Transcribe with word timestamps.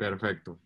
Perfecto. 0.00 0.58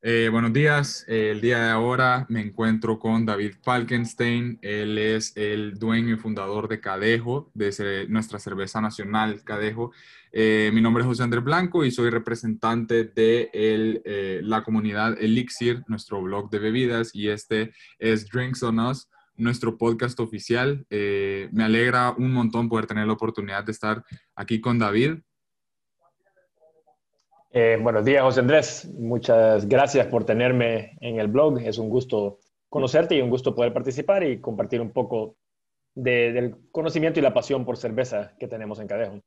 Eh, 0.00 0.28
buenos 0.30 0.52
días. 0.52 1.04
Eh, 1.08 1.32
el 1.32 1.40
día 1.40 1.64
de 1.64 1.70
ahora 1.70 2.26
me 2.28 2.40
encuentro 2.40 3.00
con 3.00 3.26
David 3.26 3.54
Falkenstein. 3.60 4.60
Él 4.62 4.98
es 4.98 5.36
el 5.36 5.74
dueño 5.80 6.14
y 6.14 6.16
fundador 6.16 6.68
de 6.68 6.78
Cadejo, 6.80 7.50
de 7.54 8.06
nuestra 8.08 8.38
cerveza 8.38 8.80
nacional 8.80 9.42
Cadejo. 9.42 9.90
Eh, 10.30 10.70
mi 10.72 10.80
nombre 10.80 11.02
es 11.02 11.08
José 11.08 11.24
Andrés 11.24 11.42
Blanco 11.42 11.84
y 11.84 11.90
soy 11.90 12.08
representante 12.08 13.02
de 13.02 14.40
la 14.44 14.62
comunidad 14.62 15.20
Elixir, 15.20 15.82
nuestro 15.88 16.22
blog 16.22 16.50
de 16.50 16.60
bebidas, 16.60 17.12
y 17.12 17.30
este 17.30 17.72
es 17.98 18.28
Drinks 18.28 18.62
on 18.62 18.78
Us, 18.78 19.10
nuestro 19.34 19.76
podcast 19.76 20.20
oficial. 20.20 20.86
me 20.88 21.64
alegra 21.64 22.14
un 22.16 22.32
montón 22.32 22.68
poder 22.68 22.86
tener 22.86 23.08
la 23.08 23.14
oportunidad 23.14 23.64
de 23.64 23.72
estar 23.72 24.04
aquí 24.36 24.60
con 24.60 24.78
David. 24.78 25.18
Eh, 27.52 27.76
buenos 27.82 28.04
días, 28.04 28.22
José 28.22 28.40
Andrés. 28.40 28.88
Muchas 28.96 29.66
gracias 29.66 30.06
por 30.06 30.24
tenerme 30.24 30.96
en 31.00 31.18
el 31.18 31.26
blog. 31.26 31.58
Es 31.58 31.78
un 31.78 31.88
gusto 31.88 32.38
conocerte 32.68 33.16
y 33.16 33.20
un 33.20 33.28
gusto 33.28 33.56
poder 33.56 33.72
participar 33.72 34.22
y 34.22 34.40
compartir 34.40 34.80
un 34.80 34.92
poco 34.92 35.36
del 35.92 36.54
conocimiento 36.70 37.18
y 37.18 37.24
la 37.24 37.34
pasión 37.34 37.64
por 37.64 37.76
cerveza 37.76 38.36
que 38.38 38.46
tenemos 38.46 38.78
en 38.78 38.86
Cadejo. 38.86 39.20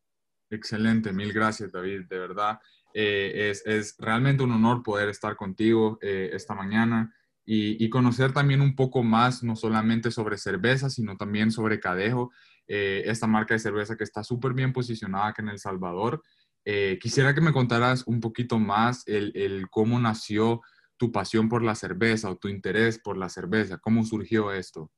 Excelente, 0.49 1.11
mil 1.11 1.33
gracias, 1.33 1.73
David. 1.73 2.03
De 2.09 2.17
verdad, 2.17 2.59
eh, 2.93 3.51
es, 3.65 3.97
realmente 3.99 4.43
un 4.43 4.53
honor 4.53 4.83
poder 4.83 5.09
estar 5.09 5.35
contigo 5.35 5.97
eh, 6.01 6.29
esta 6.31 6.55
mañana 6.55 7.13
y, 7.45 7.89
conocer 7.89 8.31
también 8.31 8.61
un 8.61 8.73
poco 8.73 9.03
más, 9.03 9.43
no 9.43 9.57
solamente 9.57 10.11
sobre 10.11 10.37
cerveza, 10.37 10.89
sino 10.89 11.17
también 11.17 11.51
sobre 11.51 11.81
Cadejo, 11.81 12.31
esta 12.65 13.27
marca 13.27 13.53
de 13.53 13.59
cerveza 13.59 13.97
que 13.97 14.05
está 14.05 14.23
súper 14.23 14.53
bien 14.53 14.71
posicionada 14.71 15.27
aquí 15.27 15.41
en 15.41 15.49
El 15.49 15.59
Salvador. 15.59 16.23
Eh, 16.65 16.97
quisiera 17.01 17.33
que 17.33 17.41
me 17.41 17.51
contaras 17.51 18.07
un 18.07 18.19
poquito 18.19 18.57
más 18.57 19.03
el, 19.07 19.65
cómo 19.69 19.99
nació 19.99 20.61
tu 20.97 21.11
pasión 21.11 21.49
por 21.49 21.63
la 21.63 21.75
cerveza 21.75 22.29
o 22.29 22.37
tu 22.37 22.47
interés 22.47 22.99
por 22.99 23.17
la 23.17 23.29
cerveza. 23.29 23.77
¿Cómo 23.79 24.03
surgió 24.03 24.51
esto? 24.53 24.91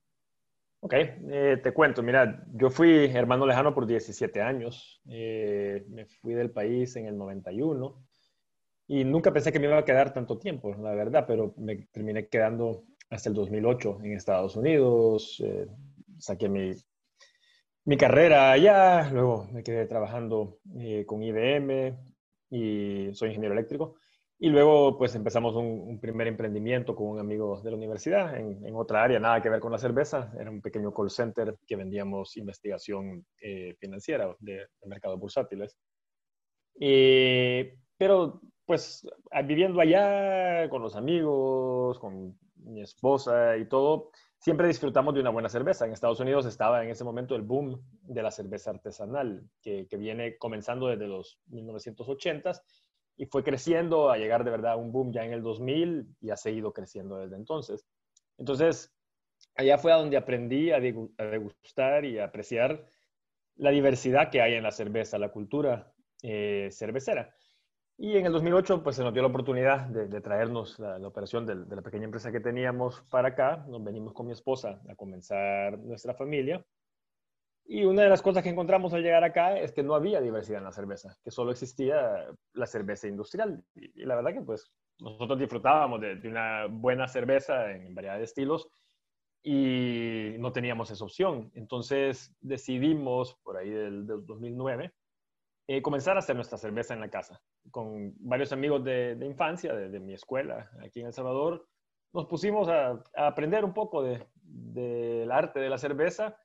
Ok, 0.82 0.94
eh, 0.94 1.60
te 1.64 1.74
cuento. 1.74 2.04
Mira, 2.04 2.46
yo 2.54 2.70
fui 2.70 3.06
hermano 3.06 3.48
lejano 3.48 3.74
por 3.74 3.88
17 3.88 4.42
años. 4.42 5.02
Eh, 5.10 5.84
me 5.90 6.06
fui 6.06 6.36
del 6.36 6.52
país 6.52 6.96
en 6.96 7.08
el 7.08 7.18
91 7.18 8.06
y 8.88 9.04
nunca 9.04 9.34
pensé 9.34 9.52
que 9.52 9.60
me 9.60 9.66
iba 9.66 9.80
a 9.80 9.86
quedar 9.86 10.14
tanto 10.14 10.38
tiempo, 10.38 10.76
la 10.76 10.94
verdad, 10.94 11.26
pero 11.28 11.56
me 11.58 11.88
terminé 11.92 12.28
quedando 12.28 12.84
hasta 13.10 13.30
el 13.30 13.36
2008 13.36 14.00
en 14.04 14.14
Estados 14.14 14.56
Unidos. 14.56 15.44
saqué 16.20 16.48
mi 16.48 16.76
mi 17.86 17.98
carrera 17.98 18.52
allá, 18.52 19.10
luego 19.12 19.48
me 19.52 19.64
quedé 19.64 19.86
trabajando 19.86 20.60
eh, 20.80 21.06
con 21.06 21.22
IBM 21.22 21.96
y 22.50 23.14
soy 23.14 23.30
ingeniero 23.30 23.54
eléctrico. 23.54 23.96
Y 24.38 24.50
luego 24.50 24.98
pues 24.98 25.16
empezamos 25.16 25.56
un, 25.56 26.00
primer 26.02 26.28
emprendimiento 26.28 26.96
con 26.96 27.08
un 27.08 27.20
amigo 27.20 27.62
de 27.62 27.72
la 27.72 27.78
universidad 27.78 28.36
en, 28.38 28.66
en, 28.66 28.76
otra 28.76 29.04
área, 29.04 29.20
nada 29.20 29.42
que 29.42 29.50
ver 29.50 29.60
con 29.62 29.72
la 29.72 29.78
cerveza. 29.78 30.34
Era 30.38 30.52
un 30.52 30.62
pequeño 30.62 30.94
call 30.94 31.10
center 31.10 31.56
que 31.66 31.76
vendíamos 31.76 32.36
investigación 32.38 33.26
eh, 33.40 33.76
financiera 33.80 34.36
de, 34.40 34.54
de, 34.54 34.88
mercados 34.88 35.20
bursátiles. 35.20 35.78
pero 37.98 38.42
pues 38.66 39.08
viviendo 39.46 39.80
allá 39.80 40.68
con 40.70 40.82
los 40.82 40.96
amigos, 40.96 42.00
con 42.00 42.38
mi 42.56 42.82
esposa 42.82 43.58
y 43.58 43.70
todo, 43.70 44.10
siempre 44.46 44.68
disfrutamos 44.68 45.16
de 45.16 45.22
una 45.22 45.32
buena 45.32 45.50
cerveza. 45.50 45.88
En 45.88 45.92
Estados 45.92 46.20
Unidos 46.20 46.46
estaba 46.46 46.84
en 46.84 46.92
ese 46.92 47.04
momento 47.04 47.36
el 47.36 47.42
boom 47.42 47.82
de 48.04 48.22
la 48.22 48.30
cerveza 48.30 48.70
artesanal, 48.70 49.44
que, 49.60 49.88
viene 49.98 50.38
comenzando 50.38 50.86
desde 50.86 51.08
los 51.08 51.40
1980s 51.50 52.62
y 53.18 53.26
fue 53.26 53.44
creciendo 53.44 54.12
a 54.12 54.20
llegar 54.20 54.44
de 54.44 54.52
verdad 54.52 54.74
a 54.74 54.76
un 54.76 54.92
boom 54.92 55.12
ya 55.12 55.26
en 55.26 55.34
el 55.34 55.42
2000 55.42 56.18
y 56.22 56.30
ha 56.30 56.38
seguido 56.38 56.74
creciendo 56.74 57.18
desde 57.18 57.38
entonces. 57.38 57.88
Entonces, 58.38 58.94
allá 59.56 59.80
fue 59.80 59.92
a 59.92 59.96
donde 59.96 60.16
aprendí 60.16 60.70
a 60.70 60.80
degustar 60.80 62.06
y 62.06 62.20
a 62.20 62.26
apreciar 62.26 62.86
la 63.56 63.72
diversidad 63.72 64.30
que 64.30 64.42
hay 64.42 64.54
en 64.54 64.62
la 64.62 64.72
cerveza, 64.72 65.18
la 65.18 65.32
cultura 65.32 65.92
eh, 66.22 66.70
cervecera. 66.72 67.34
Y 67.98 68.18
en 68.18 68.26
el 68.26 68.34
2008, 68.34 68.84
pues 68.84 68.98
se 68.98 69.04
nos 69.04 69.14
dio 69.14 69.22
la 69.22 69.30
oportunidad 69.30 69.88
de, 69.88 70.20
traernos 70.20 70.78
la, 70.80 70.98
operación 71.08 71.46
de, 71.46 71.56
la 71.56 71.82
pequeña 71.82 72.04
empresa 72.04 72.32
que 72.32 72.42
teníamos 72.42 73.02
para 73.10 73.30
acá. 73.30 73.66
Nos 73.70 73.82
venimos 73.84 74.14
con 74.14 74.26
mi 74.26 74.34
esposa 74.34 74.82
a 74.90 74.96
comenzar 74.96 75.80
nuestra 75.80 76.14
familia. 76.14 76.66
Y 77.64 77.86
una 77.86 78.04
de 78.04 78.10
las 78.10 78.22
cosas 78.22 78.44
que 78.44 78.50
encontramos 78.50 78.94
al 78.94 79.02
llegar 79.02 79.24
acá 79.24 79.58
es 79.58 79.72
que 79.72 79.82
no 79.82 79.96
había 79.96 80.20
diversidad 80.20 80.60
en 80.60 80.66
la 80.66 80.72
cerveza, 80.74 81.18
que 81.24 81.32
solo 81.32 81.52
existía 81.52 82.28
la 82.54 82.68
cerveza 82.68 83.08
industrial. 83.08 83.64
Y, 83.74 84.04
la 84.06 84.16
verdad 84.16 84.34
que 84.34 84.42
pues 84.42 84.70
nosotros 85.00 85.40
disfrutábamos 85.40 86.02
de, 86.02 86.20
una 86.28 86.68
buena 86.70 87.08
cerveza 87.08 87.72
en 87.72 87.96
variedad 87.96 88.18
de 88.18 88.26
estilos 88.26 88.68
y 89.42 90.36
no 90.38 90.52
teníamos 90.52 90.92
esa 90.92 91.06
opción. 91.06 91.50
Entonces 91.56 92.36
decidimos, 92.42 93.36
por 93.42 93.56
ahí 93.56 93.70
del, 93.70 94.06
del 94.06 94.26
2009, 94.26 94.94
eh, 95.68 95.82
comenzar 95.82 96.16
a 96.16 96.20
hacer 96.20 96.36
nuestra 96.36 96.58
cerveza 96.58 96.94
en 96.94 97.00
la 97.00 97.10
casa. 97.10 97.42
Con 97.72 98.14
varios 98.20 98.52
amigos 98.52 98.84
de, 98.84 99.18
infancia, 99.22 99.74
de, 99.74 100.00
mi 100.00 100.14
escuela 100.14 100.70
aquí 100.84 101.00
en 101.00 101.08
El 101.08 101.14
Salvador, 101.14 101.68
nos 102.14 102.28
pusimos 102.28 102.70
a, 102.70 103.04
aprender 103.16 103.66
un 103.66 103.74
poco 103.74 104.04
del 104.04 105.32
arte 105.32 105.60
de 105.60 105.70
la 105.70 105.78
cerveza. 105.78 106.38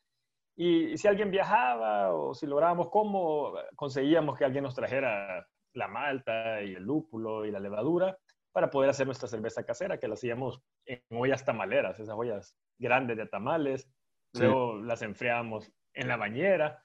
Y, 0.57 0.97
si 0.97 1.07
alguien 1.07 1.31
viajaba 1.31 2.15
o 2.15 2.35
si 2.35 2.47
lográbamos 2.47 2.89
cómo, 2.89 3.53
conseguíamos 3.77 4.39
que 4.39 4.45
alguien 4.45 4.65
nos 4.65 4.75
trajera 4.75 5.47
la 5.75 5.89
malta 5.89 6.63
y 6.63 6.75
el 6.75 6.83
lúpulo 6.83 7.45
y 7.45 7.51
la 7.51 7.61
levadura 7.61 8.19
para 8.53 8.71
poder 8.71 8.91
hacer 8.91 9.07
nuestra 9.07 9.29
cerveza 9.29 9.65
casera, 9.65 9.99
que 9.99 10.09
la 10.09 10.15
hacíamos 10.15 10.61
en 10.87 11.03
ollas 11.11 11.45
tamaleras, 11.45 12.01
esas 12.01 12.17
ollas 12.17 12.57
grandes 12.79 13.17
de 13.17 13.27
tamales. 13.27 13.89
Luego 14.33 14.77
las 14.79 15.03
enfriábamos 15.03 15.71
en 15.93 16.09
la 16.09 16.17
bañera. 16.17 16.83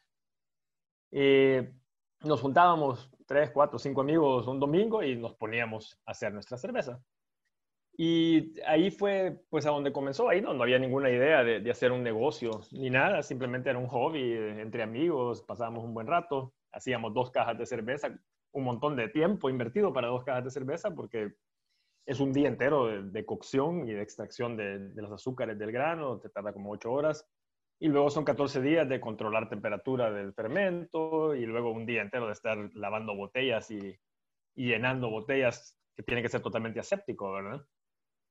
Eh, 1.12 1.74
nos 2.22 2.42
juntábamos 2.42 3.12
tres, 3.26 3.52
cuatro, 3.52 3.80
cinco 3.80 4.02
amigos 4.02 4.48
un 4.48 4.60
domingo 4.60 5.04
y 5.04 5.16
nos 5.16 5.34
poníamos 5.36 6.00
a 6.06 6.12
hacer 6.12 6.34
nuestra 6.34 6.58
cerveza. 6.58 7.02
Y 7.98 8.60
ahí 8.66 8.92
fue 8.92 9.40
pues 9.50 9.66
a 9.66 9.70
donde 9.70 9.94
comenzó. 9.94 10.28
Ahí 10.28 10.42
no, 10.42 10.54
no 10.54 10.64
había 10.64 10.80
ninguna 10.80 11.10
idea 11.10 11.44
de, 11.44 11.62
de, 11.62 11.72
hacer 11.72 11.92
un 11.92 12.04
negocio 12.04 12.62
ni 12.72 12.90
nada, 12.90 13.24
simplemente 13.24 13.70
era 13.70 13.80
un 13.80 13.88
hobby 13.88 14.22
eh, 14.22 14.62
entre 14.62 14.84
amigos, 14.84 15.44
pasábamos 15.44 15.84
un 15.84 15.94
buen 15.94 16.08
rato, 16.08 16.54
hacíamos 16.74 17.14
dos 17.14 17.32
cajas 17.32 17.58
de 17.58 17.66
cerveza, 17.66 18.10
un 18.52 18.64
montón 18.64 18.96
de 18.98 19.08
tiempo 19.08 19.50
invertido 19.50 19.94
para 19.94 20.10
dos 20.10 20.24
cajas 20.26 20.44
de 20.44 20.52
cerveza 20.52 20.94
porque 20.94 21.36
es 22.06 22.20
un 22.20 22.34
día 22.34 22.48
entero 22.48 23.04
de, 23.04 23.26
cocción 23.26 23.88
y 23.88 23.94
de 23.94 24.02
extracción 24.02 24.58
de, 24.58 24.90
de, 24.90 25.02
los 25.02 25.12
azúcares 25.12 25.58
del 25.58 25.72
grano, 25.72 26.20
te 26.20 26.30
tarda 26.30 26.54
como 26.54 26.72
ocho 26.72 26.92
horas. 26.92 27.28
Y 27.80 27.90
luego 27.90 28.10
son 28.10 28.24
14 28.24 28.62
días 28.62 28.88
de 28.88 29.02
controlar 29.02 29.50
temperatura 29.50 30.12
del 30.12 30.34
fermento 30.34 31.36
y 31.36 31.46
luego 31.46 31.72
un 31.72 31.86
día 31.86 32.02
entero 32.02 32.28
de 32.28 32.34
estar 32.34 32.58
lavando 32.74 33.16
botellas 33.16 33.70
y, 33.72 33.98
llenando 34.56 35.10
botellas 35.10 35.78
que 35.94 36.04
tienen 36.04 36.24
que 36.24 36.30
ser 36.30 36.42
totalmente 36.42 36.80
aséptico, 36.80 37.34
¿verdad? 37.34 37.66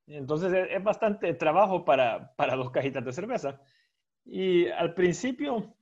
Entonces 0.07 0.51
es, 0.71 0.83
bastante 0.83 1.33
trabajo 1.35 1.85
para, 1.85 2.33
para, 2.35 2.55
dos 2.55 2.71
cajitas 2.71 3.05
de 3.05 3.13
cerveza. 3.13 3.61
Y 4.25 4.67
al 4.69 4.95
principio 4.95 5.75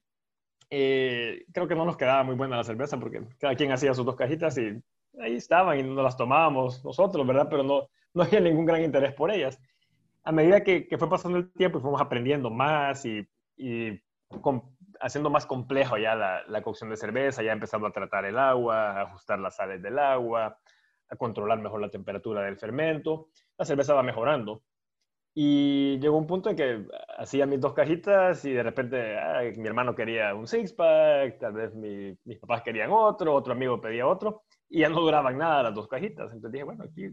eh, 0.69 1.45
creo 1.53 1.67
que 1.67 1.75
no 1.75 1.85
nos 1.85 1.95
quedaba 1.95 2.23
muy 2.23 2.35
buena 2.35 2.57
la 2.57 2.63
cerveza 2.63 2.99
porque 2.99 3.23
cada 3.37 3.55
quien 3.55 3.71
hacía 3.71 3.93
sus 3.93 4.05
dos 4.05 4.15
cajitas 4.15 4.57
y 4.57 4.81
ahí 5.19 5.35
estaban 5.35 5.79
y 5.79 5.83
nos 5.83 6.03
las 6.03 6.17
tomábamos 6.17 6.83
nosotros, 6.83 7.25
¿verdad? 7.25 7.47
Pero 7.49 7.63
no, 7.63 7.87
no 8.13 8.23
había 8.23 8.39
ningún 8.39 8.65
gran 8.65 8.83
interés 8.83 9.13
por 9.13 9.31
ellas. 9.31 9.59
A 10.23 10.31
medida 10.31 10.63
que, 10.63 10.87
que 10.87 10.97
fue 10.97 11.09
pasando 11.09 11.37
el 11.37 11.51
tiempo 11.53 11.77
y 11.77 11.81
fuimos 11.81 12.01
aprendiendo 12.01 12.49
más 12.49 13.05
y 13.05 13.27
y 13.55 14.01
haciendo 14.99 15.29
más 15.29 15.45
complejo 15.45 15.97
ya 15.97 16.15
la, 16.15 16.43
la, 16.47 16.61
cocción 16.61 16.89
de 16.89 16.97
cerveza, 16.97 17.43
ya 17.43 17.51
empezando 17.51 17.87
a 17.87 17.91
tratar 17.91 18.25
el 18.25 18.37
agua, 18.37 18.91
a 18.91 19.01
ajustar 19.03 19.39
las 19.39 19.55
sales 19.55 19.81
del 19.81 19.99
agua, 19.99 20.57
a 21.09 21.15
controlar 21.15 21.59
mejor 21.59 21.81
la 21.81 21.89
temperatura 21.89 22.41
del 22.41 22.57
fermento, 22.57 23.29
la 23.57 23.65
cerveza 23.65 23.93
va 23.93 24.03
mejorando. 24.03 24.63
Y 25.35 25.97
llegó 25.99 26.17
un 26.17 26.27
punto 26.27 26.51
en 26.51 26.55
que 26.55 26.85
hacía 27.17 27.47
mis 27.47 27.59
dos 27.59 27.73
cajitas 27.73 28.45
y 28.45 28.53
de 28.53 28.61
repente 28.61 29.17
mi 29.57 29.67
hermano 29.67 29.95
quería 29.95 30.35
un 30.35 30.45
six-pack, 30.45 31.39
tal 31.39 31.53
vez 31.53 31.73
mi, 31.73 32.15
mis 32.23 32.37
papás 32.39 32.61
querían 32.61 32.91
otro, 32.91 33.33
otro 33.33 33.53
amigo 33.53 33.81
pedía 33.81 34.05
otro, 34.05 34.43
y 34.69 34.81
ya 34.81 34.89
no 34.89 35.01
duraban 35.01 35.37
nada 35.37 35.63
las 35.63 35.73
dos 35.73 35.87
cajitas. 35.87 36.31
Entonces 36.31 36.51
dije, 36.51 36.63
bueno, 36.63 36.83
aquí, 36.83 37.09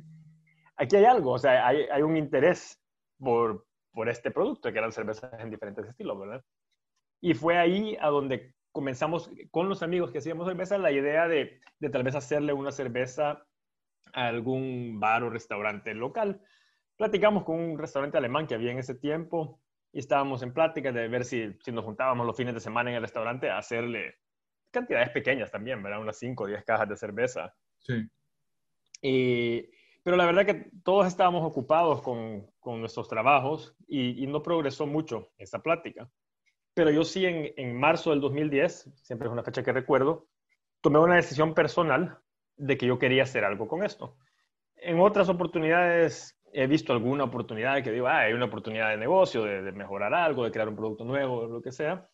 aquí 0.77 0.97
hay 0.97 1.07
algo, 1.07 1.33
o 1.33 1.39
sea, 1.39 1.67
hay, 1.67 1.85
hay 1.91 2.03
un 2.03 2.17
interés 2.17 2.79
por, 3.19 3.65
por 3.93 4.09
este 4.09 4.31
producto, 4.31 4.73
que 4.73 4.79
eran 4.79 4.93
cervezas 4.93 5.33
en 5.41 5.51
diferentes 5.51 5.87
estilos, 5.87 6.19
¿verdad? 6.19 6.45
Y 7.21 7.35
fue 7.35 7.59
ahí 7.59 7.97
a 8.01 8.09
donde 8.09 8.55
comenzamos 8.73 9.31
con 9.51 9.69
los 9.69 9.83
amigos 9.83 10.13
que 10.13 10.19
hacíamos 10.19 10.47
cerveza 10.47 10.79
la 10.79 10.93
idea 10.93 11.29
de, 11.29 11.61
de 11.79 11.91
tal 11.91 12.03
vez 12.03 12.15
hacerle 12.15 12.53
una 12.53 12.71
cerveza 12.71 13.47
a 14.13 14.27
algún 14.27 15.01
bar 15.01 15.23
o 15.23 15.31
restaurante 15.31 15.95
local. 15.95 16.41
Platicamos 16.97 17.45
con 17.45 17.59
un 17.59 17.79
restaurante 17.79 18.19
alemán 18.19 18.47
que 18.47 18.55
había 18.55 18.73
en 18.73 18.79
ese 18.79 18.95
tiempo 18.95 19.61
y 19.93 19.99
estábamos 19.99 20.43
en 20.43 20.53
plática 20.53 20.93
de 20.93 21.09
ver 21.09 21.25
si, 21.25 21.57
si 21.65 21.73
nos 21.73 21.85
juntábamos 21.85 22.27
los 22.27 22.37
fines 22.37 22.55
de 22.55 22.61
semana 22.61 22.91
en 22.91 22.97
el 22.97 23.03
restaurante 23.03 23.51
a 23.51 23.59
hacerle 23.59 24.17
cantidades 24.71 25.11
pequeñas 25.11 25.51
también, 25.51 25.83
¿verdad? 25.83 26.01
Unas 26.01 26.19
5 26.19 26.45
o 26.45 26.47
10 26.47 26.65
cajas 26.65 26.89
de 26.89 26.97
cerveza. 26.97 27.55
Sí. 27.79 28.09
Pero 30.03 30.17
la 30.17 30.27
verdad 30.27 30.47
que 30.47 30.71
todos 30.83 31.07
estábamos 31.07 31.45
ocupados 31.45 32.03
con, 32.03 32.47
con 32.59 32.81
nuestros 32.81 33.09
trabajos 33.09 33.75
y, 33.87 34.23
y, 34.23 34.27
no 34.27 34.43
progresó 34.43 34.87
mucho 34.87 35.31
esta 35.39 35.61
plática. 35.61 36.09
Pero 36.75 36.91
yo 36.91 37.05
sí 37.05 37.27
en, 37.27 37.53
en 37.57 37.79
marzo 37.79 38.11
del 38.11 38.21
2010, 38.21 38.91
siempre 38.95 39.29
es 39.29 39.33
una 39.33 39.43
fecha 39.43 39.63
que 39.63 39.73
recuerdo, 39.73 40.29
tomé 40.81 40.99
una 40.99 41.17
decisión 41.17 41.55
personal 41.55 42.19
de 42.57 42.77
que 42.77 42.87
yo 42.87 42.99
quería 42.99 43.25
hacer 43.25 43.45
algo 43.45 43.69
con 43.69 43.83
esto. 43.83 44.17
En 44.77 45.01
otras 45.01 45.29
oportunidades 45.29 46.41
he 46.53 46.67
visto 46.67 46.93
alguna 46.93 47.25
oportunidad 47.25 47.83
que 47.83 47.93
digo, 47.93 48.07
ah, 48.07 48.21
hay 48.21 48.33
una 48.33 48.47
oportunidad 48.47 48.91
de 48.91 48.97
negocio, 48.97 49.45
de, 49.45 49.73
mejorar 49.73 50.15
algo, 50.15 50.45
de 50.45 50.51
crear 50.51 50.69
un 50.69 50.77
producto 50.77 51.05
nuevo, 51.05 51.47
lo 51.47 51.63
que 51.63 51.73
sea. 51.73 52.09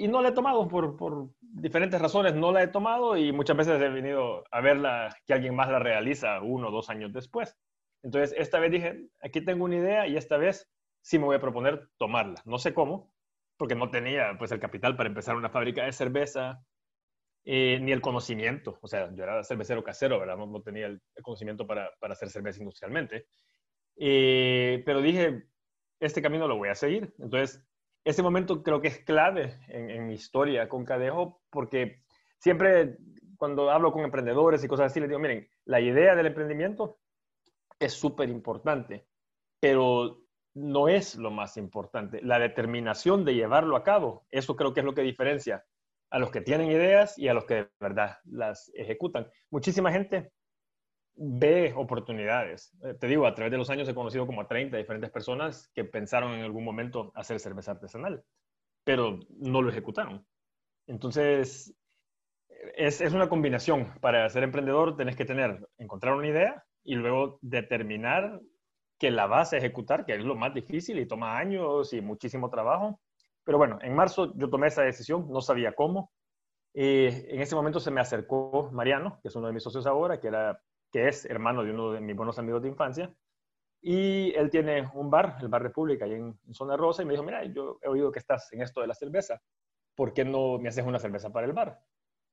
Y 0.00 0.08
no 0.08 0.22
la 0.22 0.30
he 0.30 0.32
tomado 0.32 0.66
por, 0.66 0.96
por, 0.96 1.28
diferentes 1.40 2.00
razones, 2.00 2.34
no 2.34 2.52
la 2.52 2.62
he 2.62 2.68
tomado 2.68 3.18
y 3.18 3.32
muchas 3.32 3.54
veces 3.54 3.82
he 3.82 3.88
venido 3.90 4.44
a 4.50 4.62
verla, 4.62 5.14
que 5.26 5.34
alguien 5.34 5.54
más 5.54 5.68
la 5.68 5.78
realiza 5.78 6.40
uno 6.40 6.68
o 6.68 6.70
dos 6.70 6.88
años 6.88 7.12
después. 7.12 7.54
Entonces, 8.02 8.34
esta 8.38 8.58
vez 8.60 8.70
dije, 8.70 9.10
aquí 9.20 9.42
tengo 9.44 9.66
una 9.66 9.76
idea 9.76 10.06
y 10.06 10.16
esta 10.16 10.38
vez 10.38 10.70
sí 11.02 11.18
me 11.18 11.26
voy 11.26 11.36
a 11.36 11.40
proponer 11.40 11.90
tomarla. 11.98 12.40
No 12.46 12.56
sé 12.56 12.72
cómo, 12.72 13.12
porque 13.58 13.74
no 13.74 13.90
tenía 13.90 14.36
pues 14.38 14.50
el 14.52 14.58
capital 14.58 14.96
para 14.96 15.10
empezar 15.10 15.36
una 15.36 15.50
fábrica 15.50 15.84
de 15.84 15.92
cerveza, 15.92 16.64
eh, 17.44 17.78
ni 17.82 17.92
el 17.92 18.00
conocimiento. 18.00 18.78
O 18.80 18.88
sea, 18.88 19.14
yo 19.14 19.22
era 19.22 19.44
cervecero 19.44 19.84
casero, 19.84 20.18
¿verdad? 20.18 20.38
No, 20.38 20.62
tenía 20.62 20.86
el, 20.86 21.02
conocimiento 21.20 21.66
para, 21.66 21.90
para, 22.00 22.14
hacer 22.14 22.30
cerveza 22.30 22.60
industrialmente. 22.60 23.26
Eh, 23.96 24.82
pero 24.86 25.02
dije, 25.02 25.44
este 26.00 26.22
camino 26.22 26.48
lo 26.48 26.56
voy 26.56 26.70
a 26.70 26.74
seguir. 26.74 27.14
Entonces, 27.18 27.62
ese 28.10 28.22
momento 28.22 28.62
creo 28.62 28.80
que 28.80 28.88
es 28.88 28.98
clave 28.98 29.58
en, 29.68 30.06
mi 30.06 30.14
historia 30.14 30.68
con 30.68 30.84
Cadejo, 30.84 31.40
porque 31.50 32.02
siempre 32.38 32.98
cuando 33.36 33.70
hablo 33.70 33.92
con 33.92 34.04
emprendedores 34.04 34.62
y 34.62 34.68
cosas 34.68 34.86
así, 34.86 35.00
les 35.00 35.08
digo, 35.08 35.18
miren, 35.18 35.48
la 35.64 35.80
idea 35.80 36.14
del 36.14 36.26
emprendimiento 36.26 36.98
es 37.78 37.94
súper 37.94 38.28
importante, 38.28 39.06
pero 39.58 40.22
no 40.54 40.88
es 40.88 41.16
lo 41.16 41.30
más 41.30 41.56
importante. 41.56 42.20
La 42.22 42.38
determinación 42.38 43.24
de 43.24 43.34
llevarlo 43.34 43.76
a 43.76 43.84
cabo, 43.84 44.26
eso 44.30 44.56
creo 44.56 44.74
que 44.74 44.80
es 44.80 44.86
lo 44.86 44.94
que 44.94 45.02
diferencia 45.02 45.64
a 46.10 46.18
los 46.18 46.30
que 46.30 46.40
tienen 46.40 46.70
ideas 46.70 47.18
y 47.18 47.28
a 47.28 47.34
los 47.34 47.44
que 47.44 47.54
de 47.54 47.68
verdad 47.80 48.18
las 48.24 48.70
ejecutan. 48.74 49.28
Muchísima 49.50 49.92
gente 49.92 50.32
ve 51.22 51.74
oportunidades. 51.76 52.72
Eh, 52.82 52.94
te 52.94 53.06
digo, 53.06 53.26
a 53.26 53.34
través 53.34 53.52
de 53.52 53.58
los 53.58 53.68
años 53.68 53.86
he 53.88 53.94
conocido 53.94 54.26
como 54.26 54.40
a 54.40 54.48
30 54.48 54.78
diferentes 54.78 55.10
personas 55.10 55.70
que 55.74 55.84
pensaron 55.84 56.32
en 56.32 56.40
algún 56.40 56.64
momento 56.64 57.12
hacer 57.14 57.38
cerveza 57.38 57.72
artesanal, 57.72 58.24
pero 58.84 59.20
no 59.38 59.60
lo 59.60 59.68
ejecutaron. 59.68 60.26
Entonces, 60.86 61.76
es, 62.74 63.02
es 63.02 63.12
una 63.12 63.28
combinación. 63.28 63.92
Para 64.00 64.26
ser 64.30 64.44
emprendedor 64.44 64.96
tenés 64.96 65.14
que 65.14 65.26
tener, 65.26 65.68
encontrar 65.76 66.14
una 66.14 66.28
idea 66.28 66.64
y 66.82 66.94
luego 66.94 67.38
determinar 67.42 68.40
que 68.98 69.10
la 69.10 69.26
vas 69.26 69.52
a 69.52 69.58
ejecutar, 69.58 70.06
que 70.06 70.14
es 70.14 70.24
lo 70.24 70.36
más 70.36 70.54
difícil 70.54 70.98
y 70.98 71.06
toma 71.06 71.36
años 71.36 71.92
y 71.92 72.00
muchísimo 72.00 72.48
trabajo. 72.48 72.98
Pero 73.44 73.58
bueno, 73.58 73.78
en 73.82 73.94
marzo 73.94 74.32
yo 74.36 74.48
tomé 74.48 74.68
esa 74.68 74.82
decisión, 74.82 75.26
no 75.30 75.42
sabía 75.42 75.74
cómo. 75.74 76.12
Eh, 76.72 77.26
en 77.28 77.42
ese 77.42 77.54
momento 77.54 77.78
se 77.78 77.90
me 77.90 78.00
acercó 78.00 78.70
Mariano, 78.72 79.18
que 79.20 79.28
es 79.28 79.36
uno 79.36 79.48
de 79.48 79.52
mis 79.52 79.62
socios 79.62 79.86
ahora, 79.86 80.18
que, 80.18 80.28
era, 80.28 80.62
que 80.90 81.08
es 81.08 81.24
hermano 81.24 81.64
de 81.64 81.72
uno 81.72 81.92
de 81.92 82.00
mis 82.00 82.16
buenos 82.16 82.38
amigos 82.38 82.62
de 82.62 82.68
infancia. 82.68 83.14
Y 83.82 84.32
él 84.34 84.50
tiene 84.50 84.90
un 84.94 85.10
bar, 85.10 85.38
el 85.40 85.48
Bar 85.48 85.62
República, 85.62 86.04
ahí 86.04 86.12
en, 86.12 86.38
Zona 86.52 86.76
Rosa, 86.76 87.02
y 87.02 87.06
me 87.06 87.12
dijo, 87.12 87.22
mira, 87.22 87.44
yo 87.44 87.78
he 87.82 87.88
oído 87.88 88.12
que 88.12 88.18
estás 88.18 88.52
en 88.52 88.62
esto 88.62 88.80
de 88.80 88.86
la 88.86 88.94
cerveza, 88.94 89.40
¿por 89.94 90.12
qué 90.12 90.24
no 90.24 90.58
me 90.58 90.68
haces 90.68 90.84
una 90.84 90.98
cerveza 90.98 91.30
para 91.30 91.46
el 91.46 91.52
bar? 91.52 91.80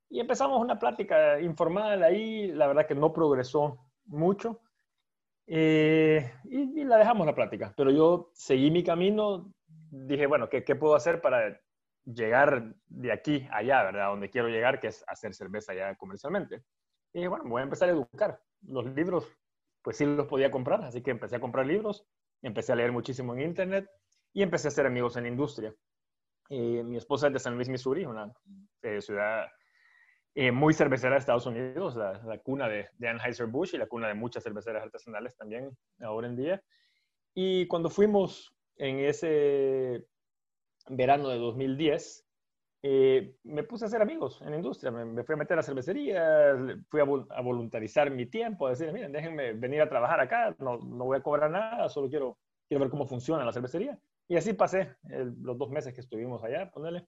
Y 0.09 0.19
empezamos 0.19 0.61
una 0.61 0.77
plática 0.77 1.39
informal 1.39 2.03
ahí, 2.03 2.51
la 2.51 2.67
verdad 2.67 2.85
que 2.85 2.95
no 2.95 3.13
progresó 3.13 3.77
mucho, 4.05 4.61
eh, 5.45 6.33
y, 6.43 6.83
la 6.83 6.97
dejamos 6.97 7.25
la 7.25 7.35
plática, 7.35 7.73
pero 7.77 7.91
yo 7.91 8.31
seguí 8.33 8.69
mi 8.69 8.83
camino 8.83 9.53
dije, 9.89 10.27
bueno, 10.27 10.49
¿qué, 10.49 10.65
¿qué, 10.65 10.75
puedo 10.75 10.95
hacer 10.95 11.21
para 11.21 11.61
llegar 12.03 12.75
de 12.87 13.11
aquí 13.11 13.47
allá, 13.51 13.83
¿verdad? 13.83 14.09
Donde 14.09 14.29
quiero 14.29 14.49
llegar, 14.49 14.79
que 14.79 14.87
es 14.87 15.03
hacer 15.07 15.33
cerveza 15.33 15.73
ya 15.73 15.95
comercialmente. 15.95 16.63
Y 17.13 17.19
dije, 17.19 17.27
bueno, 17.29 17.45
voy 17.47 17.61
a 17.61 17.63
empezar 17.63 17.87
a 17.87 17.93
educar. 17.93 18.41
Los 18.61 18.85
libros, 18.95 19.27
pues 19.81 19.97
sí 19.97 20.05
los 20.05 20.27
podía 20.27 20.51
comprar, 20.51 20.83
así 20.83 21.01
que 21.01 21.11
empecé 21.11 21.35
a 21.35 21.39
comprar 21.39 21.65
libros, 21.65 22.05
empecé 22.41 22.73
a 22.73 22.75
leer 22.75 22.91
muchísimo 22.91 23.33
en 23.33 23.41
Internet 23.41 23.89
y 24.33 24.43
empecé 24.43 24.67
a 24.67 24.69
hacer 24.69 24.85
amigos 24.85 25.17
en 25.17 25.23
la 25.23 25.29
industria. 25.29 25.73
Y 26.49 26.83
mi 26.83 26.97
esposa 26.97 27.27
es 27.27 27.33
de 27.33 27.39
San 27.39 27.55
Luis, 27.55 27.69
Missouri, 27.69 28.05
una 28.05 28.31
eh, 28.81 29.01
ciudad 29.01 29.47
eh, 30.35 30.51
muy 30.51 30.73
cervecera 30.73 31.13
de 31.13 31.19
Estados 31.19 31.45
Unidos, 31.45 31.95
la, 31.95 32.21
la 32.23 32.37
cuna 32.39 32.69
de, 32.69 32.89
de 32.97 33.07
Anheuser-Busch 33.07 33.73
y 33.73 33.77
la 33.77 33.87
cuna 33.87 34.07
de 34.07 34.13
muchas 34.13 34.43
cerveceras 34.43 34.83
artesanales 34.83 35.35
también 35.35 35.75
ahora 35.99 36.27
en 36.27 36.35
día. 36.35 36.63
Y 37.33 37.67
cuando 37.67 37.89
fuimos 37.89 38.55
en 38.75 38.99
ese 38.99 40.05
verano 40.89 41.29
de 41.29 41.37
2010, 41.37 42.26
eh, 42.89 43.35
me 43.43 43.63
puse 43.63 43.83
a 43.83 43.87
hacer 43.87 44.01
amigos 44.01 44.41
en 44.41 44.51
la 44.51 44.55
industria. 44.55 44.91
Me, 44.91 45.21
fui 45.25 45.33
a 45.33 45.37
meter 45.37 45.59
a 45.59 45.63
cervecería, 45.63 46.55
fui 46.87 47.01
a, 47.01 47.03
voluntarizar 47.03 48.09
mi 48.09 48.27
tiempo, 48.27 48.65
a 48.65 48.69
decir, 48.69 48.93
miren, 48.93 49.11
déjenme 49.11 49.51
venir 49.51 49.81
a 49.81 49.89
trabajar 49.89 50.21
acá, 50.21 50.55
no, 50.59 50.77
no, 50.77 51.03
voy 51.03 51.17
a 51.17 51.21
cobrar 51.21 51.51
nada, 51.51 51.89
solo 51.89 52.09
quiero, 52.09 52.37
quiero 52.69 52.79
ver 52.79 52.89
cómo 52.89 53.05
funciona 53.05 53.43
la 53.43 53.51
cervecería. 53.51 53.99
Y 54.29 54.37
así 54.37 54.53
pasé 54.53 54.95
los 55.03 55.57
dos 55.57 55.69
meses 55.69 55.93
que 55.93 55.99
estuvimos 55.99 56.41
allá, 56.45 56.71
ponerle. 56.71 57.05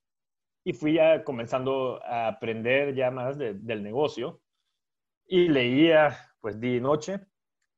Y 0.65 0.73
fui 0.73 0.95
ya 0.95 1.23
comenzando 1.23 2.03
a 2.03 2.27
aprender 2.27 2.93
ya 2.93 3.09
más 3.09 3.37
del 3.37 3.81
negocio. 3.81 4.41
Y 5.27 5.47
leía, 5.47 6.17
pues, 6.41 6.59
día 6.59 6.75
y 6.75 6.81
noche. 6.81 7.21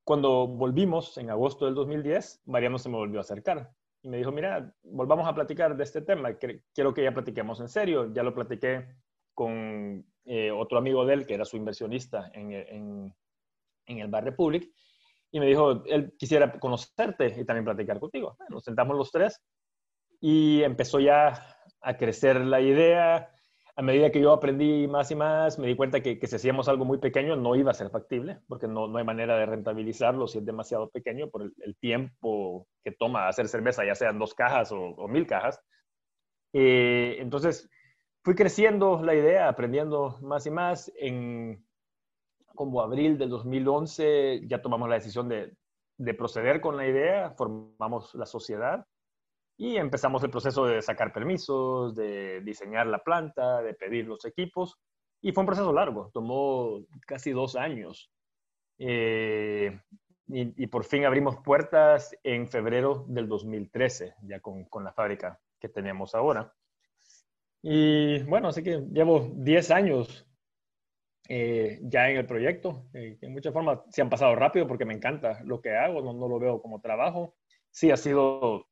Cuando 0.03 0.47
volvimos 0.47 1.17
en 1.19 1.29
agosto 1.29 1.65
del 1.65 1.75
2010, 1.75 2.41
Mariano 2.45 2.79
se 2.79 2.89
me 2.89 2.97
volvió 2.97 3.19
a 3.19 3.21
acercar 3.21 3.71
y 4.03 4.09
me 4.09 4.17
dijo, 4.17 4.31
mira, 4.31 4.73
volvamos 4.83 5.27
a 5.27 5.35
platicar 5.35 5.75
de 5.75 5.83
este 5.83 6.01
tema, 6.01 6.33
quiero 6.33 6.93
que 6.93 7.03
ya 7.03 7.13
platiquemos 7.13 7.59
en 7.59 7.69
serio. 7.69 8.11
Ya 8.13 8.23
lo 8.23 8.33
platiqué 8.33 8.87
con 9.33 10.05
eh, 10.25 10.51
otro 10.51 10.77
amigo 10.77 11.05
de 11.05 11.13
él, 11.13 11.25
que 11.25 11.35
era 11.35 11.45
su 11.45 11.57
inversionista 11.57 12.31
en, 12.33 12.51
en, 12.51 13.15
en, 13.85 13.99
el 13.99 14.07
Bar 14.07 14.23
Republic, 14.23 14.71
y 15.31 15.39
me 15.39 15.45
dijo, 15.45 15.83
él 15.85 16.13
quisiera 16.17 16.51
conocerte 16.59 17.27
y 17.39 17.45
también 17.45 17.65
platicar 17.65 17.99
contigo. 17.99 18.37
nos 18.49 18.63
sentamos 18.63 18.97
los 18.97 19.11
tres 19.11 19.41
y 20.19 20.61
empezó 20.63 20.99
ya 20.99 21.57
a 21.81 21.97
crecer 21.97 22.41
la 22.41 22.59
idea, 22.61 23.29
a 23.75 23.81
medida 23.81 24.11
que 24.11 24.21
yo 24.21 24.33
aprendí 24.33 24.87
más 24.87 25.11
y 25.11 25.15
más, 25.15 25.57
me 25.57 25.67
di 25.67 25.75
cuenta 25.75 26.01
que, 26.01 26.19
que, 26.19 26.27
si 26.27 26.35
hacíamos 26.35 26.67
algo 26.67 26.85
muy 26.85 26.97
pequeño 26.97 27.35
no 27.35 27.55
iba 27.55 27.71
a 27.71 27.75
ser 27.75 27.89
factible, 27.89 28.39
porque 28.47 28.67
no, 28.67 28.87
no 28.87 28.97
hay 28.97 29.03
manera 29.03 29.37
de 29.37 29.45
rentabilizarlo 29.45 30.27
si 30.27 30.39
es 30.39 30.45
demasiado 30.45 30.89
pequeño 30.89 31.29
por 31.29 31.43
el, 31.43 31.75
tiempo 31.77 32.67
que 32.83 32.91
toma 32.91 33.27
hacer 33.27 33.47
cerveza, 33.47 33.85
ya 33.85 33.95
sean 33.95 34.19
dos 34.19 34.33
cajas 34.33 34.71
o, 34.71 35.07
mil 35.07 35.25
cajas. 35.25 35.59
Eh, 36.53 37.17
entonces, 37.19 37.69
fui 38.23 38.35
creciendo 38.35 39.01
la 39.03 39.15
idea, 39.15 39.47
aprendiendo 39.47 40.17
más 40.21 40.45
y 40.45 40.51
más. 40.51 40.91
En 40.97 41.65
como 42.53 42.81
abril 42.81 43.17
del 43.17 43.29
2011 43.29 44.41
ya 44.47 44.61
tomamos 44.61 44.89
la 44.89 44.95
decisión 44.95 45.29
de, 45.29 45.55
de 45.97 46.13
proceder 46.13 46.59
con 46.59 46.75
la 46.75 46.85
idea, 46.85 47.31
formamos 47.31 48.13
la 48.15 48.25
sociedad 48.25 48.85
y 49.61 49.77
empezamos 49.77 50.23
el 50.23 50.31
proceso 50.31 50.65
de 50.65 50.81
sacar 50.81 51.13
permisos, 51.13 51.93
de 51.93 52.41
diseñar 52.41 52.87
la 52.87 53.03
planta, 53.03 53.61
de 53.61 53.75
pedir 53.75 54.07
los 54.07 54.25
equipos. 54.25 54.79
Y 55.21 55.33
fue 55.33 55.43
un 55.43 55.45
proceso 55.45 55.71
largo, 55.71 56.09
tomó 56.15 56.83
casi 57.05 57.29
dos 57.29 57.55
años. 57.55 58.11
Eh, 58.79 59.79
y, 60.29 60.65
por 60.65 60.83
fin 60.83 61.05
abrimos 61.05 61.37
puertas 61.43 62.17
en 62.23 62.47
febrero 62.47 63.05
del 63.07 63.27
2013, 63.27 64.15
ya 64.23 64.39
con, 64.39 64.65
con 64.65 64.83
la 64.83 64.93
fábrica 64.93 65.39
que 65.59 65.69
tenemos 65.69 66.15
ahora. 66.15 66.51
Y 67.61 68.23
bueno, 68.23 68.47
así 68.47 68.63
que 68.63 68.79
llevo 68.91 69.29
10 69.31 69.69
años 69.69 70.27
eh, 71.29 71.77
ya 71.83 72.09
en 72.09 72.17
el 72.17 72.25
proyecto. 72.25 72.87
Eh, 72.95 73.19
en 73.21 73.31
muchas 73.31 73.53
formas 73.53 73.81
se 73.91 74.01
han 74.01 74.09
pasado 74.09 74.33
rápido 74.33 74.65
porque 74.65 74.85
me 74.85 74.95
encanta 74.95 75.39
lo 75.43 75.61
que 75.61 75.75
hago, 75.77 76.01
no, 76.01 76.13
no, 76.13 76.27
lo 76.27 76.39
veo 76.39 76.59
como 76.63 76.81
trabajo. 76.81 77.35
Sí, 77.69 77.91
ha 77.91 77.97
sido 77.97 78.70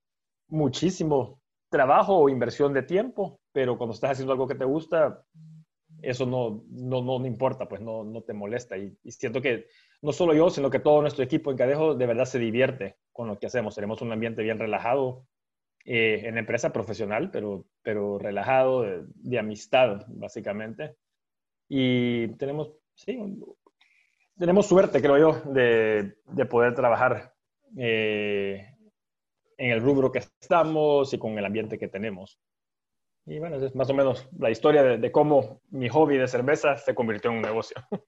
muchísimo 0.49 1.41
trabajo 1.69 2.17
o 2.17 2.29
inversión 2.29 2.73
de 2.73 2.83
tiempo, 2.83 3.39
pero 3.51 3.77
cuando 3.77 3.93
estás 3.93 4.11
haciendo 4.11 4.33
algo 4.33 4.47
que 4.47 4.55
te 4.55 4.65
gusta, 4.65 5.23
eso 6.01 6.25
no, 6.25 6.63
no, 6.69 7.01
no, 7.01 7.25
importa, 7.25 7.67
pues 7.67 7.81
no, 7.81 8.03
no 8.03 8.21
te 8.21 8.33
molesta. 8.33 8.77
Y, 8.77 8.97
siento 9.11 9.41
que 9.41 9.67
no 10.01 10.11
solo 10.11 10.33
yo, 10.33 10.49
sino 10.49 10.69
que 10.69 10.79
todo 10.79 11.01
nuestro 11.01 11.23
equipo 11.23 11.51
en 11.51 11.57
Cadejo 11.57 11.95
de 11.95 12.05
verdad 12.05 12.25
se 12.25 12.39
divierte 12.39 12.97
con 13.11 13.27
lo 13.27 13.37
que 13.37 13.47
hacemos. 13.47 13.75
Tenemos 13.75 14.01
un 14.01 14.11
ambiente 14.11 14.43
bien 14.43 14.59
relajado 14.59 15.25
eh, 15.85 16.21
en 16.25 16.35
la 16.35 16.41
empresa 16.41 16.71
profesional, 16.71 17.31
pero, 17.31 17.65
pero 17.83 18.17
relajado, 18.17 18.83
de, 18.83 19.39
amistad, 19.39 20.05
básicamente. 20.07 20.95
Y 21.67 22.29
tenemos, 22.35 22.71
sí, 22.95 23.19
tenemos 24.37 24.67
suerte, 24.67 25.01
creo 25.01 25.17
yo, 25.17 25.51
de, 25.51 26.15
de 26.25 26.45
poder 26.45 26.73
trabajar 26.73 27.33
eh, 27.77 28.75
en 29.59 29.71
el 29.71 29.81
rubro 29.81 30.11
que 30.11 30.19
estamos 30.19 31.13
y 31.13 31.19
con 31.19 31.37
el 31.37 31.45
ambiente 31.45 31.77
que 31.77 31.89
tenemos. 31.89 32.39
Y 33.25 33.39
bueno, 33.39 33.57
es 33.57 33.75
más 33.75 33.89
o 33.89 33.93
menos 33.93 34.27
la 34.39 34.49
historia 34.49 34.81
de, 34.81 35.11
cómo 35.11 35.61
mi 35.69 35.89
hobby 35.89 36.17
de 36.17 36.27
cerveza 36.27 36.77
se 36.77 36.95
convirtió 36.95 37.29
en 37.29 37.37
un 37.37 37.43
negocio. 37.43 37.75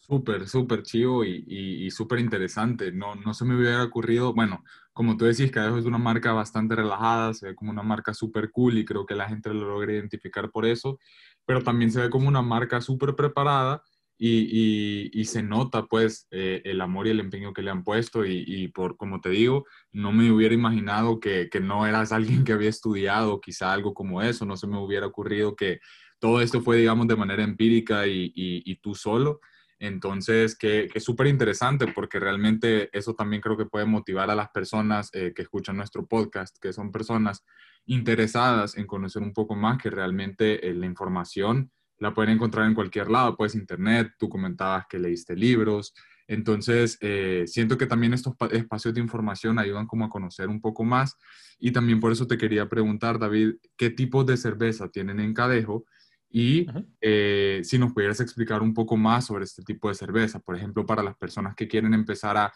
Súper, 0.00 0.48
súper 0.48 0.84
chivo 0.84 1.22
y, 1.22 1.44
y, 1.46 1.90
súper 1.90 2.20
interesante. 2.20 2.92
No, 2.92 3.14
no 3.14 3.34
se 3.34 3.44
me 3.44 3.54
hubiera 3.54 3.82
ocurrido, 3.82 4.32
bueno, 4.32 4.64
como 4.94 5.18
tú 5.18 5.26
decís, 5.26 5.50
Cadejo 5.50 5.76
es 5.76 5.84
una 5.84 5.98
marca 5.98 6.32
bastante 6.32 6.76
relajada, 6.76 7.34
se 7.34 7.48
ve 7.48 7.54
como 7.54 7.72
una 7.72 7.82
marca 7.82 8.14
súper 8.14 8.50
cool 8.50 8.78
y 8.78 8.86
creo 8.86 9.04
que 9.04 9.14
la 9.14 9.28
gente 9.28 9.52
lo 9.52 9.68
logra 9.68 9.92
identificar 9.92 10.50
por 10.50 10.64
eso, 10.64 10.98
pero 11.44 11.62
también 11.62 11.90
se 11.90 12.00
ve 12.00 12.08
como 12.08 12.26
una 12.26 12.40
marca 12.40 12.80
súper 12.80 13.16
preparada 13.16 13.82
y, 14.20 15.10
y, 15.12 15.24
se 15.26 15.44
nota 15.44 15.86
pues 15.86 16.26
eh, 16.32 16.60
el 16.64 16.80
amor 16.80 17.06
y 17.06 17.10
el 17.10 17.20
empeño 17.20 17.52
que 17.52 17.62
le 17.62 17.70
han 17.70 17.84
puesto 17.84 18.26
y, 18.26 18.66
por, 18.68 18.96
como 18.96 19.20
te 19.20 19.30
digo, 19.30 19.64
no 19.92 20.10
me 20.10 20.32
hubiera 20.32 20.54
imaginado 20.54 21.20
que, 21.20 21.48
que 21.48 21.60
no 21.60 21.86
eras 21.86 22.10
alguien 22.10 22.42
que 22.44 22.52
había 22.52 22.68
estudiado 22.68 23.40
quizá 23.40 23.72
algo 23.72 23.94
como 23.94 24.20
eso, 24.20 24.44
no 24.44 24.56
se 24.56 24.66
me 24.66 24.76
hubiera 24.78 25.06
ocurrido 25.06 25.54
que 25.54 25.78
todo 26.18 26.40
esto 26.40 26.60
fue, 26.60 26.78
digamos, 26.78 27.06
de 27.06 27.16
manera 27.16 27.44
empírica 27.44 28.06
y, 28.06 28.80
tú 28.82 28.94
solo. 28.94 29.40
Entonces, 29.78 30.58
que, 30.58 30.88
es 30.92 31.04
súper 31.04 31.28
interesante 31.28 31.86
porque 31.86 32.18
realmente 32.18 32.90
eso 32.92 33.14
también 33.14 33.40
creo 33.40 33.56
que 33.56 33.66
puede 33.66 33.86
motivar 33.86 34.30
a 34.30 34.34
las 34.34 34.48
personas 34.48 35.10
eh, 35.12 35.32
que 35.34 35.42
escuchan 35.42 35.76
nuestro 35.76 36.06
podcast, 36.06 36.56
que 36.60 36.72
son 36.72 36.90
personas 36.90 37.44
interesadas 37.86 38.76
en 38.76 38.86
conocer 38.86 39.22
un 39.22 39.32
poco 39.32 39.54
más, 39.54 39.78
que 39.80 39.90
realmente 39.90 40.68
eh, 40.68 40.74
la 40.74 40.86
información 40.86 41.70
la 41.98 42.14
pueden 42.14 42.34
encontrar 42.34 42.66
en 42.66 42.74
cualquier 42.74 43.10
lado, 43.10 43.36
pues 43.36 43.54
internet, 43.54 44.12
tú 44.18 44.28
comentabas 44.28 44.86
que 44.88 44.98
leíste 44.98 45.36
libros, 45.36 45.94
entonces 46.28 46.98
eh, 47.00 47.44
siento 47.46 47.78
que 47.78 47.86
también 47.86 48.12
estos 48.12 48.34
espacios 48.52 48.94
de 48.94 49.00
información 49.00 49.58
ayudan 49.58 49.86
como 49.86 50.04
a 50.04 50.10
conocer 50.10 50.48
un 50.48 50.60
poco 50.60 50.84
más. 50.84 51.16
Y 51.58 51.72
también 51.72 52.00
por 52.00 52.12
eso 52.12 52.26
te 52.26 52.36
quería 52.36 52.68
preguntar, 52.68 53.18
David, 53.18 53.54
¿qué 53.76 53.90
tipos 53.90 54.26
de 54.26 54.36
cerveza 54.36 54.88
tienen 54.90 55.20
en 55.20 55.32
Cadejo? 55.32 55.86
Y 56.30 56.66
eh, 57.00 57.62
si 57.64 57.78
nos 57.78 57.94
pudieras 57.94 58.20
explicar 58.20 58.60
un 58.60 58.74
poco 58.74 58.98
más 58.98 59.24
sobre 59.24 59.44
este 59.44 59.62
tipo 59.62 59.88
de 59.88 59.94
cerveza, 59.94 60.38
por 60.38 60.54
ejemplo, 60.54 60.84
para 60.84 61.02
las 61.02 61.16
personas 61.16 61.54
que 61.56 61.66
quieren 61.66 61.94
empezar 61.94 62.36
a 62.36 62.52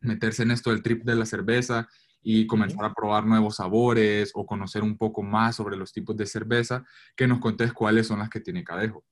meterse 0.00 0.42
en 0.42 0.50
esto 0.50 0.70
del 0.70 0.82
trip 0.82 1.02
de 1.02 1.16
la 1.16 1.24
cerveza 1.24 1.88
y 2.22 2.46
comenzar 2.46 2.84
a 2.84 2.94
probar 2.94 3.24
nuevos 3.24 3.56
sabores 3.56 4.32
o 4.34 4.46
conocer 4.46 4.82
un 4.82 4.96
poco 4.96 5.22
más 5.22 5.56
sobre 5.56 5.76
los 5.76 5.92
tipos 5.92 6.16
de 6.16 6.26
cerveza, 6.26 6.84
que 7.16 7.26
nos 7.26 7.40
contes 7.40 7.72
cuáles 7.72 8.06
son 8.06 8.18
las 8.18 8.28
que 8.28 8.40
tiene 8.40 8.64
Cadejo. 8.64 9.04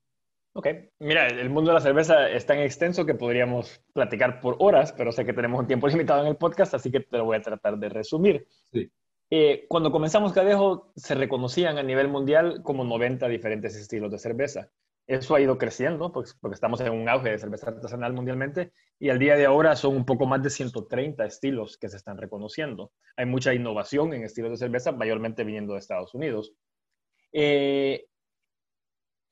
Ok, 0.52 0.68
mira, 1.00 1.26
el 1.26 1.50
mundo 1.50 1.70
de 1.70 1.74
la 1.74 1.80
cerveza 1.82 2.30
es 2.30 2.46
tan 2.46 2.58
extenso 2.60 3.04
que 3.04 3.14
podríamos 3.14 3.82
platicar 3.92 4.40
por 4.40 4.56
horas, 4.58 4.90
pero 4.92 5.12
sé 5.12 5.26
que 5.26 5.34
tenemos 5.34 5.60
un 5.60 5.66
tiempo 5.66 5.86
limitado 5.88 6.22
en 6.22 6.28
el 6.28 6.36
podcast, 6.36 6.72
así 6.72 6.90
que 6.90 7.00
te 7.00 7.18
lo 7.18 7.26
voy 7.26 7.36
a 7.36 7.42
tratar 7.42 7.76
de 7.76 7.90
resumir. 7.90 8.46
Sí. 8.72 8.90
Eh, 9.28 9.66
cuando 9.68 9.90
comenzamos 9.90 10.32
Cadejo, 10.32 10.92
se 10.96 11.14
reconocían 11.14 11.78
a 11.78 11.82
nivel 11.82 12.08
mundial 12.08 12.62
como 12.62 12.84
90 12.84 13.28
diferentes 13.28 13.76
estilos 13.76 14.10
de 14.10 14.18
cerveza. 14.18 14.70
Eso 15.06 15.34
ha 15.34 15.40
ido 15.40 15.56
creciendo 15.56 16.12
pues, 16.12 16.36
porque 16.40 16.54
estamos 16.54 16.80
en 16.80 16.92
un 16.92 17.08
auge 17.08 17.30
de 17.30 17.38
cerveza 17.38 17.70
artesanal 17.70 18.12
mundialmente 18.12 18.72
y 18.98 19.10
al 19.10 19.18
día 19.18 19.36
de 19.36 19.46
ahora 19.46 19.76
son 19.76 19.94
un 19.94 20.04
poco 20.04 20.26
más 20.26 20.42
de 20.42 20.50
130 20.50 21.24
estilos 21.24 21.78
que 21.78 21.88
se 21.88 21.96
están 21.96 22.18
reconociendo. 22.18 22.92
Hay 23.16 23.26
mucha 23.26 23.54
innovación 23.54 24.14
en 24.14 24.24
estilos 24.24 24.50
de 24.50 24.56
cerveza, 24.56 24.92
mayormente 24.92 25.44
viniendo 25.44 25.74
de 25.74 25.78
Estados 25.78 26.14
Unidos. 26.14 26.52
Eh, 27.32 28.06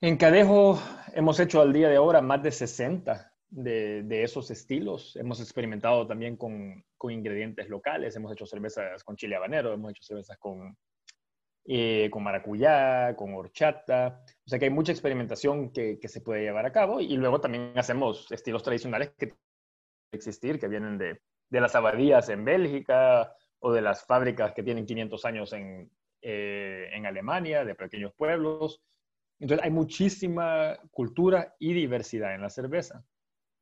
en 0.00 0.16
Cadejo 0.16 0.78
hemos 1.14 1.40
hecho 1.40 1.60
al 1.60 1.72
día 1.72 1.88
de 1.88 1.96
ahora 1.96 2.20
más 2.20 2.42
de 2.42 2.52
60 2.52 3.32
de, 3.48 4.22
esos 4.22 4.50
estilos. 4.50 5.16
Hemos 5.16 5.40
experimentado 5.40 6.06
también 6.06 6.36
con, 6.36 6.84
ingredientes 7.10 7.68
locales. 7.68 8.16
Hemos 8.16 8.32
hecho 8.32 8.46
cervezas 8.46 9.04
con 9.04 9.16
chile 9.16 9.36
habanero, 9.36 9.72
hemos 9.72 9.90
hecho 9.90 10.02
cervezas 10.02 10.38
con, 10.38 10.76
eh, 11.66 12.08
con 12.10 12.22
maracuyá, 12.22 13.14
con 13.16 13.34
horchata. 13.34 14.24
O 14.46 14.50
sea 14.50 14.58
que 14.58 14.66
hay 14.66 14.70
mucha 14.70 14.92
experimentación 14.92 15.70
que, 15.72 15.98
se 16.04 16.20
puede 16.20 16.42
llevar 16.42 16.66
a 16.66 16.72
cabo. 16.72 17.00
Y 17.00 17.16
luego 17.16 17.40
también 17.40 17.72
hacemos 17.76 18.30
estilos 18.30 18.62
tradicionales 18.62 19.12
que 19.16 19.34
existir, 20.12 20.58
que 20.58 20.68
vienen 20.68 20.98
de, 20.98 21.20
las 21.50 21.74
abadías 21.74 22.28
en 22.28 22.44
Bélgica 22.44 23.32
o 23.60 23.72
de 23.72 23.80
las 23.80 24.04
fábricas 24.04 24.52
que 24.52 24.62
tienen 24.62 24.86
500 24.86 25.24
años 25.24 25.52
en, 25.52 25.90
eh, 26.20 26.88
en 26.92 27.06
Alemania, 27.06 27.64
de 27.64 27.74
pequeños 27.74 28.12
pueblos. 28.14 28.82
Entonces 29.38 29.64
hay 29.64 29.70
muchísima 29.70 30.78
cultura 30.90 31.54
y 31.58 31.72
diversidad 31.72 32.34
en 32.34 32.42
la 32.42 32.50
cerveza. 32.50 33.04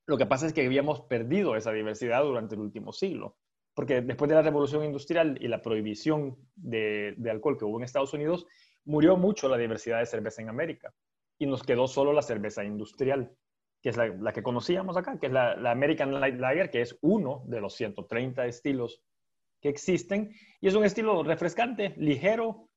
Lo 0.06 0.18
que 0.18 0.26
pasa 0.26 0.46
es 0.46 0.52
que 0.52 0.66
habíamos 0.66 1.02
perdido 1.02 1.56
esa 1.56 1.72
diversidad 1.72 2.22
durante 2.22 2.54
el 2.54 2.60
último 2.60 2.92
siglo, 2.92 3.36
porque 3.74 4.00
después 4.00 4.28
de 4.28 4.34
la 4.34 4.42
revolución 4.42 4.84
industrial 4.84 5.38
y 5.40 5.48
la 5.48 5.62
prohibición 5.62 6.36
de, 6.56 7.16
alcohol 7.30 7.56
que 7.56 7.64
hubo 7.64 7.78
en 7.78 7.84
Estados 7.84 8.12
Unidos, 8.12 8.46
murió 8.84 9.16
mucho 9.16 9.48
la 9.48 9.56
diversidad 9.56 9.98
de 9.98 10.06
cerveza 10.06 10.42
en 10.42 10.48
América 10.48 10.92
y 11.38 11.46
nos 11.46 11.62
quedó 11.62 11.86
solo 11.86 12.12
la 12.12 12.22
cerveza 12.22 12.64
industrial, 12.64 13.34
que 13.82 13.88
es 13.88 13.96
la, 13.96 14.32
que 14.32 14.42
conocíamos 14.42 14.96
acá, 14.96 15.18
que 15.18 15.26
es 15.26 15.32
la, 15.32 15.54
American 15.70 16.12
Light 16.20 16.38
Lager, 16.38 16.70
que 16.70 16.82
es 16.82 16.96
uno 17.02 17.42
de 17.46 17.60
los 17.60 17.74
130 17.74 18.46
estilos 18.46 19.02
que 19.60 19.68
existen 19.68 20.32
y 20.60 20.68
es 20.68 20.74
un 20.74 20.84
estilo 20.84 21.22
refrescante, 21.22 21.94
ligero, 21.96 22.68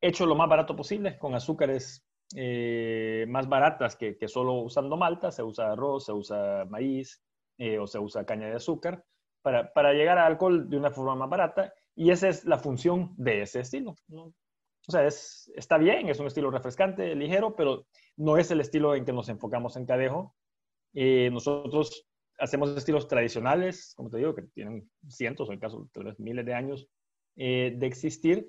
hecho 0.00 0.26
lo 0.26 0.34
más 0.34 0.48
barato 0.48 0.76
posible, 0.76 1.18
con 1.18 1.34
azúcares 1.34 2.04
eh, 2.36 3.26
más 3.28 3.48
baratas 3.48 3.96
que, 3.96 4.16
solo 4.26 4.54
usando 4.54 4.96
malta, 4.96 5.30
se 5.30 5.42
usa 5.42 5.72
arroz, 5.72 6.06
se 6.06 6.12
usa 6.12 6.64
maíz 6.66 7.22
eh, 7.58 7.78
o 7.78 7.86
se 7.86 7.98
usa 7.98 8.26
caña 8.26 8.48
de 8.48 8.56
azúcar, 8.56 9.04
para, 9.42 9.72
para, 9.72 9.92
llegar 9.92 10.18
al 10.18 10.32
alcohol 10.32 10.68
de 10.68 10.76
una 10.76 10.90
forma 10.90 11.14
más 11.14 11.28
barata 11.28 11.74
y 11.94 12.10
esa 12.10 12.28
es 12.28 12.44
la 12.44 12.58
función 12.58 13.14
de 13.16 13.42
ese 13.42 13.60
estilo. 13.60 13.94
O 14.86 14.92
sea, 14.92 15.06
es, 15.06 15.50
está 15.56 15.78
bien, 15.78 16.08
es 16.08 16.20
un 16.20 16.26
estilo 16.26 16.50
refrescante, 16.50 17.14
ligero, 17.14 17.56
pero 17.56 17.86
no 18.16 18.36
es 18.36 18.50
el 18.50 18.60
estilo 18.60 18.94
en 18.94 19.04
que 19.04 19.12
nos 19.12 19.28
enfocamos 19.28 19.76
en 19.76 19.86
Cadejo. 19.86 20.34
Eh, 20.92 21.30
nosotros 21.32 22.06
hacemos 22.38 22.76
estilos 22.76 23.08
tradicionales, 23.08 23.94
como 23.96 24.10
te 24.10 24.18
digo, 24.18 24.34
que 24.34 24.42
tienen 24.42 24.90
cientos, 25.08 25.48
en 25.48 25.54
el 25.54 25.60
caso, 25.60 25.88
de 25.94 26.14
miles 26.18 26.44
de 26.44 26.54
años 26.54 26.88
de 27.36 27.86
existir, 27.86 28.48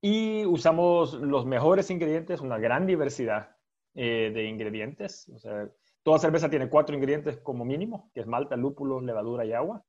y 0.00 0.44
usamos 0.46 1.14
los 1.14 1.44
mejores 1.44 1.90
ingredientes, 1.90 2.40
una 2.40 2.58
gran 2.58 2.86
diversidad 2.86 3.56
eh, 3.94 4.30
de 4.32 4.44
ingredientes. 4.44 5.28
O 5.34 5.38
sea, 5.38 5.68
toda 6.02 6.18
cerveza 6.18 6.48
tiene 6.48 6.68
cuatro 6.68 6.94
ingredientes 6.94 7.38
como 7.38 7.64
mínimo, 7.64 8.10
que 8.14 8.20
es 8.20 8.26
malta, 8.26 8.56
lúpulo, 8.56 9.00
levadura 9.00 9.44
y 9.44 9.52
agua. 9.52 9.84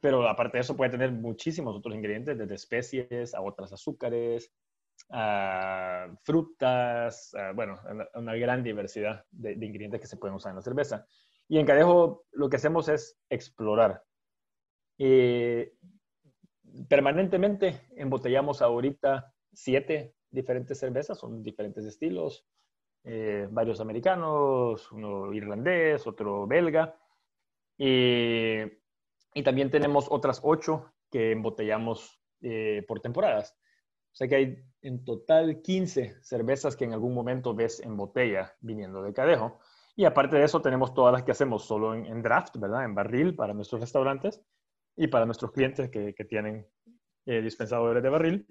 Pero 0.00 0.28
aparte 0.28 0.58
de 0.58 0.62
eso 0.62 0.76
puede 0.76 0.92
tener 0.92 1.10
muchísimos 1.10 1.74
otros 1.74 1.94
ingredientes, 1.94 2.38
desde 2.38 2.54
especies 2.54 3.34
a 3.34 3.40
otras 3.40 3.72
azúcares, 3.72 4.52
frutas, 6.22 7.32
bueno, 7.54 7.78
una, 8.14 8.34
gran 8.36 8.62
diversidad 8.62 9.24
de, 9.30 9.52
ingredientes 9.52 10.00
que 10.00 10.06
se 10.06 10.16
pueden 10.16 10.36
usar 10.36 10.50
en 10.50 10.56
la 10.56 10.62
cerveza. 10.62 11.06
Y 11.48 11.58
en 11.58 11.66
Cadejo 11.66 12.26
lo 12.32 12.48
que 12.48 12.56
hacemos 12.56 12.88
es 12.88 13.18
explorar. 13.30 14.02
Eh, 14.98 15.74
permanentemente 16.88 17.86
embotellamos 17.96 18.60
ahorita 18.60 19.32
siete 19.52 20.14
diferentes 20.30 20.78
cervezas, 20.78 21.18
son 21.18 21.42
diferentes 21.42 21.84
estilos, 21.84 22.46
eh, 23.04 23.48
varios 23.50 23.80
americanos, 23.80 24.92
uno 24.92 25.32
irlandés, 25.32 26.06
otro 26.06 26.46
belga, 26.46 26.94
y, 27.78 28.60
y 29.34 29.42
también 29.42 29.70
tenemos 29.70 30.08
otras 30.10 30.40
ocho 30.42 30.92
que 31.10 31.32
embotellamos 31.32 32.20
eh, 32.42 32.84
por 32.86 33.00
temporadas. 33.00 33.56
Sea 34.18 34.26
que 34.26 34.34
hay 34.34 34.64
en 34.82 35.04
total 35.04 35.62
15 35.62 36.16
cervezas 36.22 36.74
que 36.74 36.84
en 36.84 36.92
algún 36.92 37.14
momento 37.14 37.54
ves 37.54 37.78
en 37.78 37.96
botella 37.96 38.52
viniendo 38.60 39.00
de 39.00 39.12
Cadejo. 39.12 39.60
Y 39.94 40.06
aparte 40.06 40.34
de 40.34 40.42
eso, 40.42 40.60
tenemos 40.60 40.92
todas 40.92 41.12
las 41.12 41.22
que 41.22 41.30
hacemos 41.30 41.64
solo 41.64 41.94
en, 41.94 42.20
draft, 42.20 42.56
¿verdad? 42.56 42.84
En 42.84 42.96
barril 42.96 43.36
para 43.36 43.54
nuestros 43.54 43.80
restaurantes 43.80 44.42
y 44.96 45.06
para 45.06 45.24
nuestros 45.24 45.52
clientes 45.52 45.88
que, 45.88 46.16
que 46.16 46.24
tienen 46.24 46.66
eh, 47.26 47.42
dispensadores 47.42 48.02
de 48.02 48.08
barril. 48.08 48.46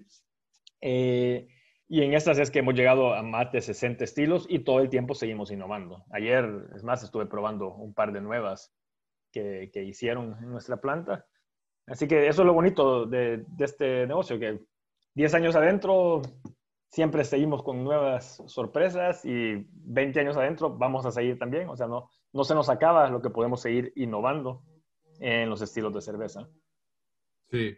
Eh, 0.80 1.48
y 1.86 2.02
en 2.02 2.14
estas 2.14 2.38
es 2.38 2.50
que 2.50 2.60
hemos 2.60 2.72
llegado 2.72 3.12
a 3.12 3.22
más 3.22 3.52
de 3.52 3.60
60 3.60 4.04
estilos 4.04 4.46
y 4.48 4.60
todo 4.60 4.80
el 4.80 4.88
tiempo 4.88 5.14
seguimos 5.14 5.50
innovando. 5.50 6.02
Ayer, 6.12 6.48
es 6.76 6.82
más, 6.82 7.02
estuve 7.02 7.26
probando 7.26 7.74
un 7.74 7.92
par 7.92 8.10
de 8.12 8.22
nuevas 8.22 8.72
que, 9.30 9.68
que 9.70 9.84
hicieron 9.84 10.34
en 10.42 10.50
nuestra 10.50 10.78
planta. 10.78 11.26
Así 11.86 12.08
que 12.08 12.26
eso 12.26 12.40
es 12.40 12.46
lo 12.46 12.54
bonito 12.54 13.04
de, 13.04 13.44
de, 13.46 13.64
este 13.66 14.06
negocio, 14.06 14.38
que 14.38 14.60
10 15.18 15.34
años 15.34 15.56
adentro 15.56 16.22
siempre 16.88 17.24
seguimos 17.24 17.64
con 17.64 17.82
nuevas 17.82 18.40
sorpresas 18.46 19.24
y 19.24 19.66
20 19.68 20.20
años 20.20 20.36
adentro 20.36 20.78
vamos 20.78 21.04
a 21.06 21.10
seguir 21.10 21.36
también. 21.36 21.68
O 21.68 21.76
sea, 21.76 21.88
no, 21.88 22.08
no 22.32 22.44
se 22.44 22.54
nos 22.54 22.68
acaba 22.68 23.10
lo 23.10 23.20
que 23.20 23.28
podemos 23.28 23.60
seguir 23.60 23.92
innovando 23.96 24.62
en 25.18 25.50
los 25.50 25.60
estilos 25.60 25.92
de 25.92 26.02
cerveza. 26.02 26.48
Sí, 27.50 27.76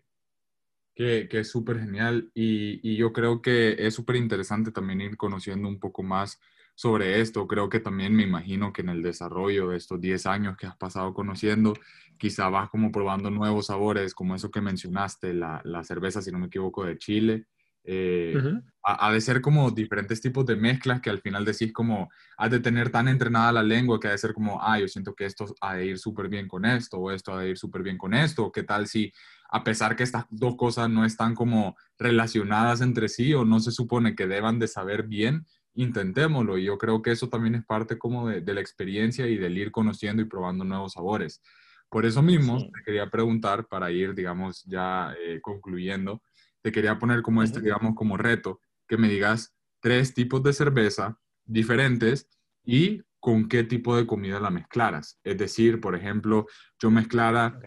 que, 0.95 1.29
es 1.31 1.51
súper 1.51 1.79
genial 1.79 2.31
y, 2.35 2.79
y, 2.87 2.99
yo 2.99 3.11
creo 3.11 3.41
que 3.41 3.87
es 3.87 3.95
súper 3.95 4.17
interesante 4.17 4.71
también 4.71 5.01
ir 5.01 5.17
conociendo 5.17 5.67
un 5.67 5.81
poco 5.81 6.03
más 6.03 6.39
sobre 6.81 7.21
esto. 7.21 7.47
Creo 7.47 7.69
que 7.69 7.79
también 7.79 8.15
me 8.15 8.23
imagino 8.23 8.73
que 8.73 8.81
en 8.81 8.89
el 8.89 9.03
desarrollo 9.03 9.69
de 9.69 9.77
estos 9.77 10.01
10 10.01 10.25
años 10.25 10.57
que 10.57 10.67
has 10.67 10.79
pasado 10.79 11.13
conociendo, 11.13 11.75
quizá 12.17 12.49
vas 12.49 12.71
como 12.71 12.91
probando 12.91 13.31
nuevos 13.31 13.67
sabores, 13.67 14.15
como 14.15 14.35
eso 14.35 14.51
que 14.51 14.63
mencionaste, 14.63 15.35
la, 15.35 15.61
la 15.65 15.85
cerveza, 15.85 16.23
si 16.23 16.33
no 16.33 16.39
me 16.39 16.47
equivoco, 16.47 16.87
de 16.87 16.97
Chile, 16.97 17.45
Eh, 17.83 18.35
ha, 18.83 19.11
de 19.11 19.21
ser 19.21 19.41
como 19.41 19.71
diferentes 19.71 20.21
tipos 20.21 20.45
de 20.45 20.55
mezclas 20.55 21.01
que 21.01 21.11
al 21.11 21.21
final 21.21 21.45
decís 21.45 21.73
como, 21.73 22.09
has 22.37 22.51
de 22.51 22.61
tener 22.61 22.91
tan 22.91 23.09
entrenada 23.09 23.53
la 23.53 23.63
lengua 23.63 23.99
que 23.99 24.09
ha 24.09 24.13
de 24.13 24.19
ser 24.19 24.33
como, 24.33 24.59
ah, 24.63 24.79
yo 24.79 24.87
siento 24.87 25.15
que 25.15 25.25
esto 25.25 25.47
ha 25.63 25.75
de 25.77 25.87
ir 25.87 25.99
súper 25.99 26.29
bien 26.29 26.47
con 26.47 26.65
esto, 26.65 26.99
o 26.99 27.11
esto 27.11 27.33
ha 27.33 27.41
de 27.41 27.51
ir 27.51 27.59
súper 27.59 27.83
bien 27.83 27.99
con 27.99 28.13
esto, 28.13 28.45
o 28.45 28.53
qué 28.53 28.63
tal 28.63 28.87
si, 28.87 29.13
a 29.51 29.65
pesar 29.65 29.97
que 29.97 30.03
estas 30.03 30.25
dos 30.31 30.57
cosas 30.57 30.89
no 30.89 31.05
están 31.05 31.35
como 31.35 31.75
relacionadas 31.99 32.81
entre 32.81 33.09
sí 33.09 33.35
o 33.35 33.45
no 33.45 33.61
se 33.61 33.73
supone 33.73 34.15
que 34.15 34.27
deban 34.27 34.59
de 34.59 34.69
saber 34.69 35.05
bien, 35.07 35.47
intentémoslo. 35.75 36.59
Y 36.59 36.65
yo 36.65 36.79
creo 36.79 37.03
que 37.03 37.13
eso 37.13 37.29
también 37.29 37.55
es 37.55 37.65
parte 37.65 37.99
como 37.99 38.29
de, 38.29 38.55
la 38.55 38.61
experiencia 38.61 39.27
y 39.27 39.37
del 39.37 39.59
ir 39.59 39.71
conociendo 39.71 40.23
y 40.23 40.27
probando 40.27 40.65
nuevos 40.65 40.93
sabores. 40.93 41.43
Por 41.89 42.07
eso 42.07 42.23
mismo, 42.23 42.59
te 42.59 42.83
quería 42.85 43.11
preguntar, 43.11 43.67
para 43.67 43.91
ir, 43.91 44.15
digamos, 44.15 44.65
ya 44.65 45.15
eh, 45.25 45.41
concluyendo, 45.41 46.23
te 46.63 46.71
quería 46.71 46.99
poner 46.99 47.23
como 47.23 47.43
este, 47.43 47.61
digamos, 47.61 47.95
como 47.95 48.17
reto, 48.17 48.61
que 48.87 48.97
me 48.97 49.09
digas 49.09 49.55
tres 49.81 50.15
tipos 50.15 50.43
de 50.43 50.53
cerveza 50.53 51.19
diferentes 51.45 52.29
y 52.65 53.03
con 53.19 53.49
qué 53.49 53.65
tipo 53.65 53.97
de 53.97 54.07
comida 54.07 54.41
la 54.41 54.51
mezclaras. 54.51 55.19
Es 55.25 55.37
decir, 55.37 55.81
por 55.81 55.95
ejemplo, 55.95 56.47
yo 56.81 56.91
mezclara 56.91 57.59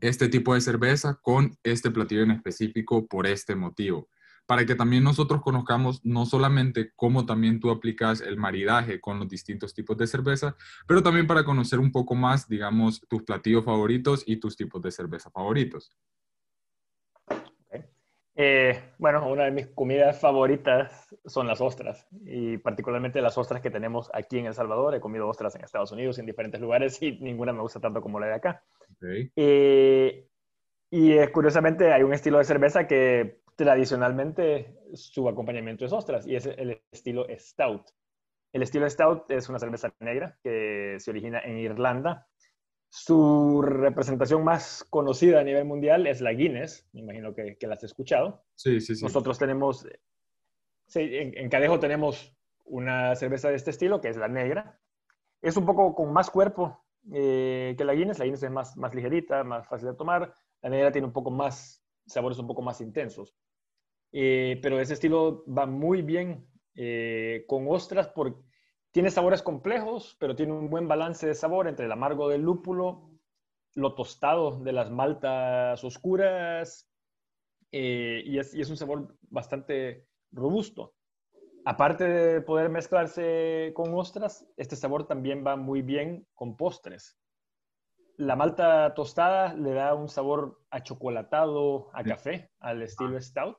este 0.00 0.28
tipo 0.28 0.54
de 0.54 0.60
cerveza 0.60 1.18
con 1.22 1.56
este 1.62 1.90
platillo 1.90 2.22
en 2.22 2.32
específico 2.32 3.06
por 3.06 3.26
este 3.26 3.54
motivo. 3.54 4.08
Para 4.46 4.66
que 4.66 4.74
también 4.74 5.04
nosotros 5.04 5.40
conozcamos 5.40 6.04
no 6.04 6.26
solamente 6.26 6.92
cómo 6.96 7.24
también 7.24 7.60
tú 7.60 7.70
aplicas 7.70 8.20
el 8.20 8.36
maridaje 8.36 9.00
con 9.00 9.18
los 9.18 9.28
distintos 9.28 9.72
tipos 9.72 9.96
de 9.96 10.06
cerveza, 10.06 10.56
pero 10.86 11.02
también 11.02 11.26
para 11.26 11.44
conocer 11.44 11.78
un 11.78 11.90
poco 11.90 12.14
más, 12.14 12.48
digamos, 12.48 13.00
tus 13.08 13.22
platillos 13.22 13.64
favoritos 13.64 14.22
y 14.26 14.36
tus 14.36 14.56
tipos 14.56 14.82
de 14.82 14.90
cerveza 14.90 15.30
favoritos. 15.30 15.96
Eh, 18.36 18.94
bueno, 18.98 19.28
una 19.28 19.44
de 19.44 19.52
mis 19.52 19.68
comidas 19.68 20.18
favoritas 20.18 21.06
son 21.24 21.46
las 21.46 21.60
ostras 21.60 22.08
y 22.24 22.58
particularmente 22.58 23.22
las 23.22 23.38
ostras 23.38 23.60
que 23.60 23.70
tenemos 23.70 24.10
aquí 24.12 24.38
en 24.38 24.46
El 24.46 24.54
Salvador. 24.54 24.94
He 24.94 25.00
comido 25.00 25.28
ostras 25.28 25.54
en 25.54 25.62
Estados 25.62 25.92
Unidos, 25.92 26.18
en 26.18 26.26
diferentes 26.26 26.60
lugares 26.60 27.00
y 27.00 27.12
ninguna 27.20 27.52
me 27.52 27.60
gusta 27.60 27.80
tanto 27.80 28.00
como 28.00 28.18
la 28.18 28.26
de 28.26 28.34
acá. 28.34 28.64
Eh, 29.36 30.26
y 30.90 31.12
eh, 31.12 31.30
curiosamente 31.30 31.92
hay 31.92 32.02
un 32.02 32.12
estilo 32.12 32.38
de 32.38 32.44
cerveza 32.44 32.88
que 32.88 33.40
tradicionalmente 33.56 34.78
su 34.94 35.28
acompañamiento 35.28 35.84
es 35.84 35.92
ostras 35.92 36.26
y 36.26 36.36
es 36.36 36.46
el 36.46 36.82
estilo 36.90 37.26
Stout. 37.36 37.90
El 38.52 38.62
estilo 38.62 38.88
Stout 38.88 39.30
es 39.30 39.48
una 39.48 39.58
cerveza 39.58 39.92
negra 40.00 40.38
que 40.42 40.96
se 40.98 41.10
origina 41.10 41.40
en 41.40 41.58
Irlanda 41.58 42.28
su 42.96 43.60
representación 43.60 44.44
más 44.44 44.86
conocida 44.88 45.40
a 45.40 45.42
nivel 45.42 45.64
mundial 45.64 46.06
es 46.06 46.20
la 46.20 46.32
Guinness, 46.32 46.88
me 46.92 47.00
imagino 47.00 47.34
que, 47.34 47.56
que 47.58 47.66
la 47.66 47.74
has 47.74 47.82
escuchado. 47.82 48.44
Sí, 48.54 48.80
sí, 48.80 48.94
sí. 48.94 49.02
Nosotros 49.02 49.36
tenemos, 49.36 49.84
en, 50.94 51.48
Cadejo 51.48 51.80
tenemos 51.80 52.32
una 52.62 53.16
cerveza 53.16 53.48
de 53.48 53.56
este 53.56 53.70
estilo, 53.70 54.00
que 54.00 54.10
es 54.10 54.16
la 54.16 54.28
negra. 54.28 54.78
Es 55.42 55.56
un 55.56 55.66
poco 55.66 55.92
con 55.96 56.12
más 56.12 56.30
cuerpo 56.30 56.84
eh, 57.12 57.74
que 57.76 57.84
la 57.84 57.94
Guinness. 57.94 58.20
La 58.20 58.26
Guinness 58.26 58.44
es 58.44 58.52
más, 58.52 58.76
más 58.76 58.94
ligerita, 58.94 59.42
más 59.42 59.66
fácil 59.66 59.88
de 59.88 59.96
tomar. 59.96 60.32
La 60.62 60.70
negra 60.70 60.92
tiene 60.92 61.08
un 61.08 61.12
poco 61.12 61.32
más, 61.32 61.83
sabores 62.06 62.38
un 62.38 62.46
poco 62.46 62.62
más 62.62 62.80
intensos. 62.80 63.34
Eh, 64.12 64.58
pero 64.62 64.80
ese 64.80 64.94
estilo 64.94 65.44
va 65.46 65.66
muy 65.66 66.02
bien 66.02 66.46
eh, 66.76 67.44
con 67.48 67.66
ostras 67.68 68.08
porque 68.08 68.40
tiene 68.92 69.10
sabores 69.10 69.42
complejos, 69.42 70.16
pero 70.20 70.36
tiene 70.36 70.52
un 70.52 70.70
buen 70.70 70.86
balance 70.86 71.26
de 71.26 71.34
sabor 71.34 71.66
entre 71.66 71.86
el 71.86 71.92
amargo 71.92 72.28
del 72.28 72.42
lúpulo, 72.42 73.10
lo 73.74 73.94
tostado 73.94 74.60
de 74.60 74.72
las 74.72 74.90
maltas 74.90 75.82
oscuras, 75.82 76.88
eh, 77.72 78.22
y, 78.24 78.38
es, 78.38 78.70
un 78.70 78.76
sabor 78.76 79.16
bastante 79.22 80.06
robusto. 80.30 80.94
Aparte 81.64 82.04
de 82.04 82.40
poder 82.40 82.68
mezclarse 82.68 83.72
con 83.74 83.92
ostras, 83.94 84.46
este 84.56 84.76
sabor 84.76 85.08
también 85.08 85.44
va 85.44 85.56
muy 85.56 85.82
bien 85.82 86.24
con 86.34 86.56
postres. 86.56 87.18
La 88.16 88.36
malta 88.36 88.94
tostada 88.94 89.54
le 89.54 89.72
da 89.72 89.94
un 89.94 90.08
sabor 90.08 90.60
achocolatado, 90.70 91.90
a 91.92 92.04
café, 92.04 92.50
al 92.60 92.82
estilo 92.82 93.20
stout. 93.20 93.58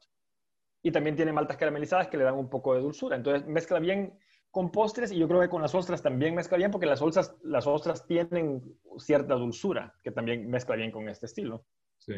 Y 0.82 0.92
también 0.92 1.16
tiene 1.16 1.34
maltas 1.34 1.58
caramelizadas 1.58 2.08
que 2.08 2.18
le 2.18 2.24
dan 2.24 2.36
un 2.36 2.50
poco 2.50 2.74
de 2.74 2.82
dulzura. 2.82 3.16
Entonces 3.16 3.48
mezcla 3.48 3.80
bien 3.80 4.18
con 4.56 4.72
postres 4.72 5.12
y 5.12 5.18
yo 5.18 5.28
creo 5.28 5.42
que 5.42 5.50
con 5.50 5.62
las 5.62 5.76
ostras 5.76 6.02
también 6.02 6.34
mezcla 6.34 6.56
bien 6.58 6.72
porque 6.72 6.86
las, 6.86 7.02
ostras, 7.02 7.36
las 7.44 7.68
ostras 7.68 8.08
tienen 8.08 8.64
cierta 8.98 9.34
dulzura 9.34 9.94
que 10.02 10.12
también 10.12 10.50
mezcla 10.50 10.78
bien 10.78 10.92
con 10.92 11.10
este 11.10 11.26
estilo. 11.26 11.66
Sí. 11.98 12.14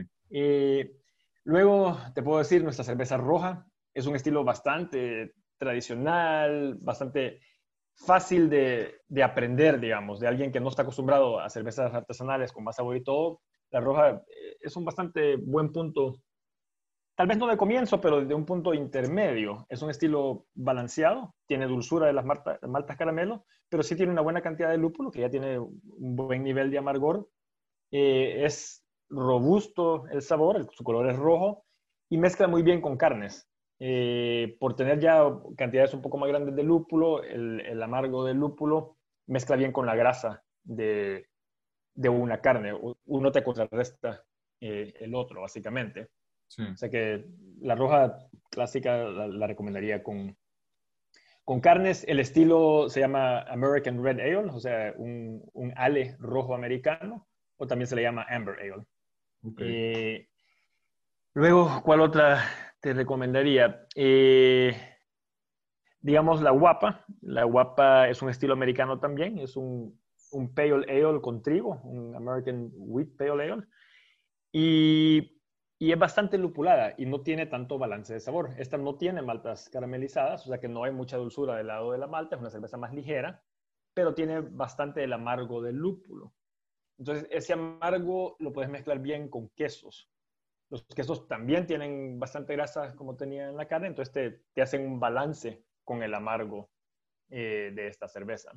luego 1.45 1.97
te 2.13 2.21
puedo 2.21 2.37
decir, 2.37 2.63
nuestra 2.63 2.85
cerveza 2.85 3.17
roja 3.17 3.65
es 3.91 4.05
un 4.05 4.15
estilo 4.15 4.43
bastante 4.43 5.33
tradicional, 5.57 6.75
bastante 6.79 7.39
fácil 7.97 8.49
de, 8.49 9.01
de, 9.07 9.23
aprender, 9.23 9.79
digamos, 9.79 10.19
de 10.19 10.27
alguien 10.27 10.51
que 10.51 10.59
no 10.59 10.69
está 10.69 10.83
acostumbrado 10.83 11.39
a 11.39 11.49
cervezas 11.49 11.93
artesanales 11.93 12.51
con 12.51 12.63
más 12.63 12.77
sabor 12.77 12.95
y 12.95 13.03
todo. 13.03 13.41
La 13.71 13.81
roja 13.81 14.23
eh, 14.27 14.57
es 14.61 14.75
un 14.75 14.85
bastante 14.85 15.35
buen 15.35 15.71
punto 15.71 16.13
tal 17.17 17.27
vez 17.27 17.37
no 17.39 17.47
de 17.47 17.57
comienzo, 17.57 17.99
pero 17.99 18.23
de 18.23 18.35
un 18.35 18.45
punto 18.45 18.75
intermedio. 18.75 19.65
Es 19.69 19.81
un 19.81 19.89
estilo 19.89 20.45
balanceado, 20.53 21.33
tiene 21.47 21.65
dulzura 21.65 22.05
de 22.05 22.13
las 22.13 22.23
maltas 22.23 22.95
caramelo, 22.95 23.43
pero 23.69 23.81
sí 23.81 23.95
tiene 23.95 24.11
una 24.11 24.21
buena 24.21 24.41
cantidad 24.41 24.69
de 24.69 24.77
lúpulo, 24.77 25.09
que 25.09 25.21
ya 25.21 25.29
tiene 25.29 25.57
un 25.57 26.15
buen 26.15 26.43
nivel 26.43 26.69
de 26.69 26.77
amargor. 26.77 27.27
Eh, 27.91 28.45
es 28.45 28.85
robusto 29.09 30.05
el 30.09 30.21
sabor, 30.21 30.69
su 30.71 30.83
color 30.83 31.09
es 31.09 31.17
rojo 31.17 31.65
y 32.07 32.19
mezcla 32.19 32.47
muy 32.47 32.61
bien 32.61 32.81
con 32.81 32.97
carnes. 32.97 33.49
Eh, 33.79 34.57
por 34.59 34.75
tener 34.75 34.99
ya 34.99 35.23
cantidades 35.55 35.93
un 35.93 36.01
poco 36.01 36.17
más 36.17 36.29
grandes 36.29 36.55
de 36.55 36.63
lúpulo, 36.63 37.23
el, 37.23 37.81
amargo 37.81 38.25
del 38.25 38.37
lúpulo 38.37 38.97
mezcla 39.27 39.55
bien 39.55 39.71
con 39.71 39.85
la 39.85 39.95
grasa 39.95 40.43
de, 40.63 41.27
una 41.95 42.41
carne. 42.41 42.73
Uno 43.05 43.31
te 43.31 43.43
contrarresta 43.43 44.23
eh, 44.61 44.93
el 44.99 45.13
otro, 45.13 45.41
básicamente. 45.41 46.09
O 46.73 46.77
sea 46.77 46.89
que 46.89 47.25
la 47.59 47.75
roja 47.75 48.17
clásica 48.49 48.97
la, 48.97 49.47
recomendaría 49.47 50.01
con, 50.01 50.35
con 51.43 51.59
carnes. 51.59 52.05
El 52.07 52.19
estilo 52.19 52.89
se 52.89 53.01
llama 53.01 53.41
American 53.41 54.01
Red 54.03 54.19
Ale, 54.19 54.49
o 54.51 54.59
sea, 54.59 54.93
un, 54.97 55.43
un 55.53 55.73
ale 55.75 56.15
rojo 56.19 56.55
americano, 56.55 57.27
o 57.57 57.67
también 57.67 57.87
se 57.87 57.95
le 57.95 58.03
llama 58.03 58.25
Amber 58.29 58.55
Ale. 58.59 58.85
Eh, 59.59 60.27
luego, 61.33 61.81
¿cuál 61.83 62.01
otra 62.01 62.41
te 62.79 62.93
recomendaría? 62.93 63.87
Eh, 63.95 64.75
digamos 65.99 66.41
la 66.41 66.51
guapa. 66.51 67.05
La 67.21 67.43
guapa 67.43 68.09
es 68.09 68.21
un 68.21 68.29
estilo 68.29 68.53
americano 68.53 68.99
también, 68.99 69.39
es 69.39 69.55
un, 69.55 69.99
un 70.31 70.53
pale 70.53 70.85
ale 70.89 71.21
con 71.21 71.41
trigo, 71.41 71.81
un 71.83 72.15
American 72.15 72.71
Wheat 72.73 73.09
Pale 73.17 73.51
Ale. 73.51 73.63
Y 74.51 75.37
y 75.79 75.91
es 75.91 75.99
bastante 75.99 76.37
lupulada 76.37 76.95
y 76.97 77.05
no 77.05 77.21
tiene 77.21 77.45
tanto 77.45 77.77
balance 77.77 78.13
de 78.13 78.19
sabor. 78.19 78.55
Esta 78.57 78.77
no 78.77 78.97
tiene 78.97 79.21
maltas 79.21 79.69
caramelizadas, 79.69 80.45
o 80.45 80.49
sea 80.49 80.59
que 80.59 80.67
no 80.67 80.83
hay 80.83 80.91
mucha 80.91 81.17
dulzura 81.17 81.55
del 81.55 81.67
lado 81.67 81.91
de 81.91 81.99
la 81.99 82.07
malta, 82.07 82.35
es 82.35 82.41
una 82.41 82.49
cerveza 82.49 82.77
más 82.77 82.93
ligera, 82.93 83.43
pero 83.93 84.15
tiene 84.15 84.41
bastante 84.41 85.03
el 85.03 85.13
amargo 85.13 85.61
del 85.61 85.75
lúpulo. 85.75 86.33
Entonces, 86.97 87.27
ese 87.29 87.53
amargo 87.53 88.37
lo 88.39 88.51
puedes 88.51 88.71
mezclar 88.71 88.99
bien 88.99 89.29
con 89.29 89.49
quesos. 89.49 90.09
Los 90.69 90.83
quesos 90.83 91.27
también 91.27 91.65
tienen 91.65 92.19
bastante 92.19 92.53
grasa 92.53 92.95
como 92.95 93.15
tenía 93.15 93.49
en 93.49 93.57
la 93.57 93.67
carne, 93.67 93.87
entonces 93.87 94.13
te, 94.13 94.43
te 94.53 94.61
hacen 94.61 94.85
un 94.85 94.99
balance 94.99 95.63
con 95.83 96.03
el 96.03 96.13
amargo 96.13 96.69
eh, 97.29 97.71
de 97.73 97.87
esta 97.87 98.07
cerveza. 98.07 98.51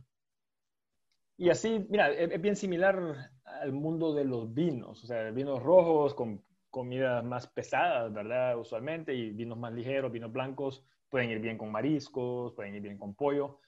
Y 1.36 1.48
así, 1.48 1.86
mira, 1.88 2.10
es, 2.10 2.32
es, 2.32 2.40
bien 2.40 2.56
similar 2.56 3.30
al 3.44 3.72
mundo 3.72 4.12
de 4.12 4.24
los 4.24 4.52
vinos, 4.52 5.02
o 5.02 5.06
sea, 5.06 5.30
vinos 5.30 5.62
rojos 5.62 6.14
con 6.14 6.44
comidas 6.70 7.24
más 7.24 7.46
pesadas, 7.46 8.12
¿verdad? 8.12 8.58
Usualmente, 8.58 9.14
y 9.14 9.30
vinos 9.30 9.58
más 9.58 9.72
ligeros, 9.72 10.12
vinos 10.12 10.32
blancos, 10.32 10.84
pueden 11.08 11.30
ir 11.30 11.40
bien 11.40 11.58
con 11.58 11.70
mariscos, 11.70 12.52
pueden 12.54 12.74
ir 12.74 12.82
bien 12.82 12.98
con 12.98 13.14
pollo. 13.14 13.58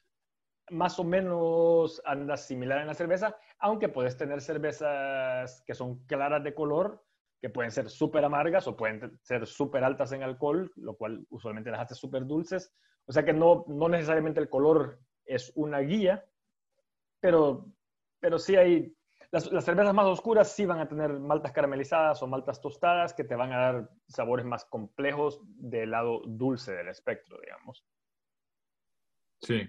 Más 0.70 0.98
o 0.98 1.04
menos 1.04 2.00
anda 2.04 2.36
similar 2.36 2.80
en 2.80 2.86
la 2.86 2.94
cerveza, 2.94 3.36
aunque 3.58 3.88
puedes 3.88 4.16
tener 4.16 4.40
cervezas 4.40 5.62
que 5.62 5.74
son 5.74 6.04
claras 6.06 6.44
de 6.44 6.54
color, 6.54 7.02
que 7.42 7.50
pueden 7.50 7.72
ser 7.72 7.90
súper 7.90 8.24
amargas 8.24 8.68
o 8.68 8.76
pueden 8.76 9.18
ser 9.20 9.46
súper 9.48 9.82
altas 9.82 10.12
en 10.12 10.22
alcohol, 10.22 10.72
lo 10.76 10.96
cual 10.96 11.26
usualmente 11.28 11.72
las 11.72 11.80
hace 11.80 11.96
súper 11.96 12.24
dulces. 12.24 12.72
O 13.04 13.12
sea 13.12 13.24
que 13.24 13.32
no, 13.32 13.64
no 13.66 13.88
necesariamente 13.88 14.38
el 14.38 14.48
color 14.48 15.00
es 15.24 15.52
una 15.56 15.80
guía, 15.80 16.24
pero, 17.20 17.66
pero 18.20 18.38
sí 18.38 18.54
hay 18.54 18.96
las, 19.32 19.64
cervezas 19.64 19.94
más 19.94 20.06
oscuras 20.06 20.54
sí 20.54 20.66
van 20.66 20.78
a 20.78 20.88
tener 20.88 21.18
maltas 21.18 21.52
caramelizadas 21.52 22.22
o 22.22 22.26
maltas 22.26 22.60
tostadas 22.60 23.14
que 23.14 23.24
te 23.24 23.34
van 23.34 23.52
a 23.52 23.56
dar 23.56 23.90
sabores 24.06 24.44
más 24.44 24.66
complejos 24.66 25.40
del 25.42 25.90
lado 25.90 26.22
dulce 26.26 26.72
del 26.72 26.88
espectro, 26.88 27.40
digamos. 27.40 27.84
Sí. 29.40 29.68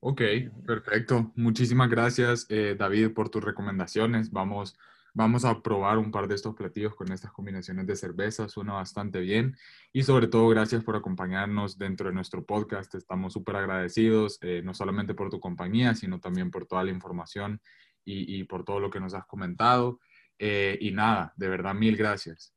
Ok, 0.00 0.22
perfecto. 0.66 1.32
Muchísimas 1.36 1.90
gracias, 1.90 2.46
eh, 2.48 2.76
David, 2.78 3.12
por 3.12 3.28
tus 3.28 3.44
recomendaciones. 3.44 4.30
Vamos 4.30 4.78
Vamos 5.14 5.44
a 5.44 5.62
probar 5.62 5.98
un 5.98 6.10
par 6.10 6.28
de 6.28 6.34
estos 6.34 6.54
platillos 6.54 6.94
con 6.94 7.10
estas 7.12 7.32
combinaciones 7.32 7.86
de 7.86 7.96
cerveza, 7.96 8.48
suena 8.48 8.74
bastante 8.74 9.20
bien. 9.20 9.56
Y 9.92 10.02
sobre 10.02 10.28
todo, 10.28 10.48
gracias 10.48 10.84
por 10.84 10.96
acompañarnos 10.96 11.78
dentro 11.78 12.08
de 12.08 12.14
nuestro 12.14 12.44
podcast. 12.44 12.94
Estamos 12.94 13.32
súper 13.32 13.56
agradecidos, 13.56 14.38
eh, 14.42 14.62
no 14.62 14.74
solamente 14.74 15.14
por 15.14 15.30
tu 15.30 15.40
compañía, 15.40 15.94
sino 15.94 16.20
también 16.20 16.50
por 16.50 16.66
toda 16.66 16.84
la 16.84 16.90
información 16.90 17.60
y, 18.04 18.44
por 18.44 18.64
todo 18.64 18.80
lo 18.80 18.90
que 18.90 19.00
nos 19.00 19.12
has 19.12 19.26
comentado. 19.26 20.00
Eh, 20.38 20.78
y 20.80 20.92
nada, 20.92 21.34
de 21.36 21.48
verdad, 21.48 21.74
mil 21.74 21.96
gracias. 21.96 22.54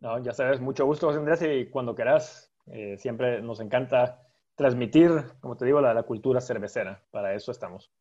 No, 0.00 0.22
ya 0.22 0.32
sabes, 0.32 0.60
mucho 0.60 0.86
gusto, 0.86 1.08
José 1.08 1.18
Andrés, 1.18 1.42
y 1.42 1.70
cuando 1.70 1.94
quieras, 1.94 2.50
eh, 2.66 2.96
siempre 2.98 3.42
nos 3.42 3.60
encanta 3.60 4.22
transmitir, 4.54 5.10
como 5.40 5.56
te 5.56 5.66
digo, 5.66 5.80
la, 5.80 5.92
la 5.92 6.04
cultura 6.04 6.40
cervecera. 6.40 7.04
Para 7.10 7.34
eso 7.34 7.52
estamos. 7.52 7.92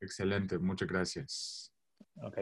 Excelente, 0.00 0.58
muchas 0.58 0.88
gracias. 0.88 1.74
Ok. 2.22 2.38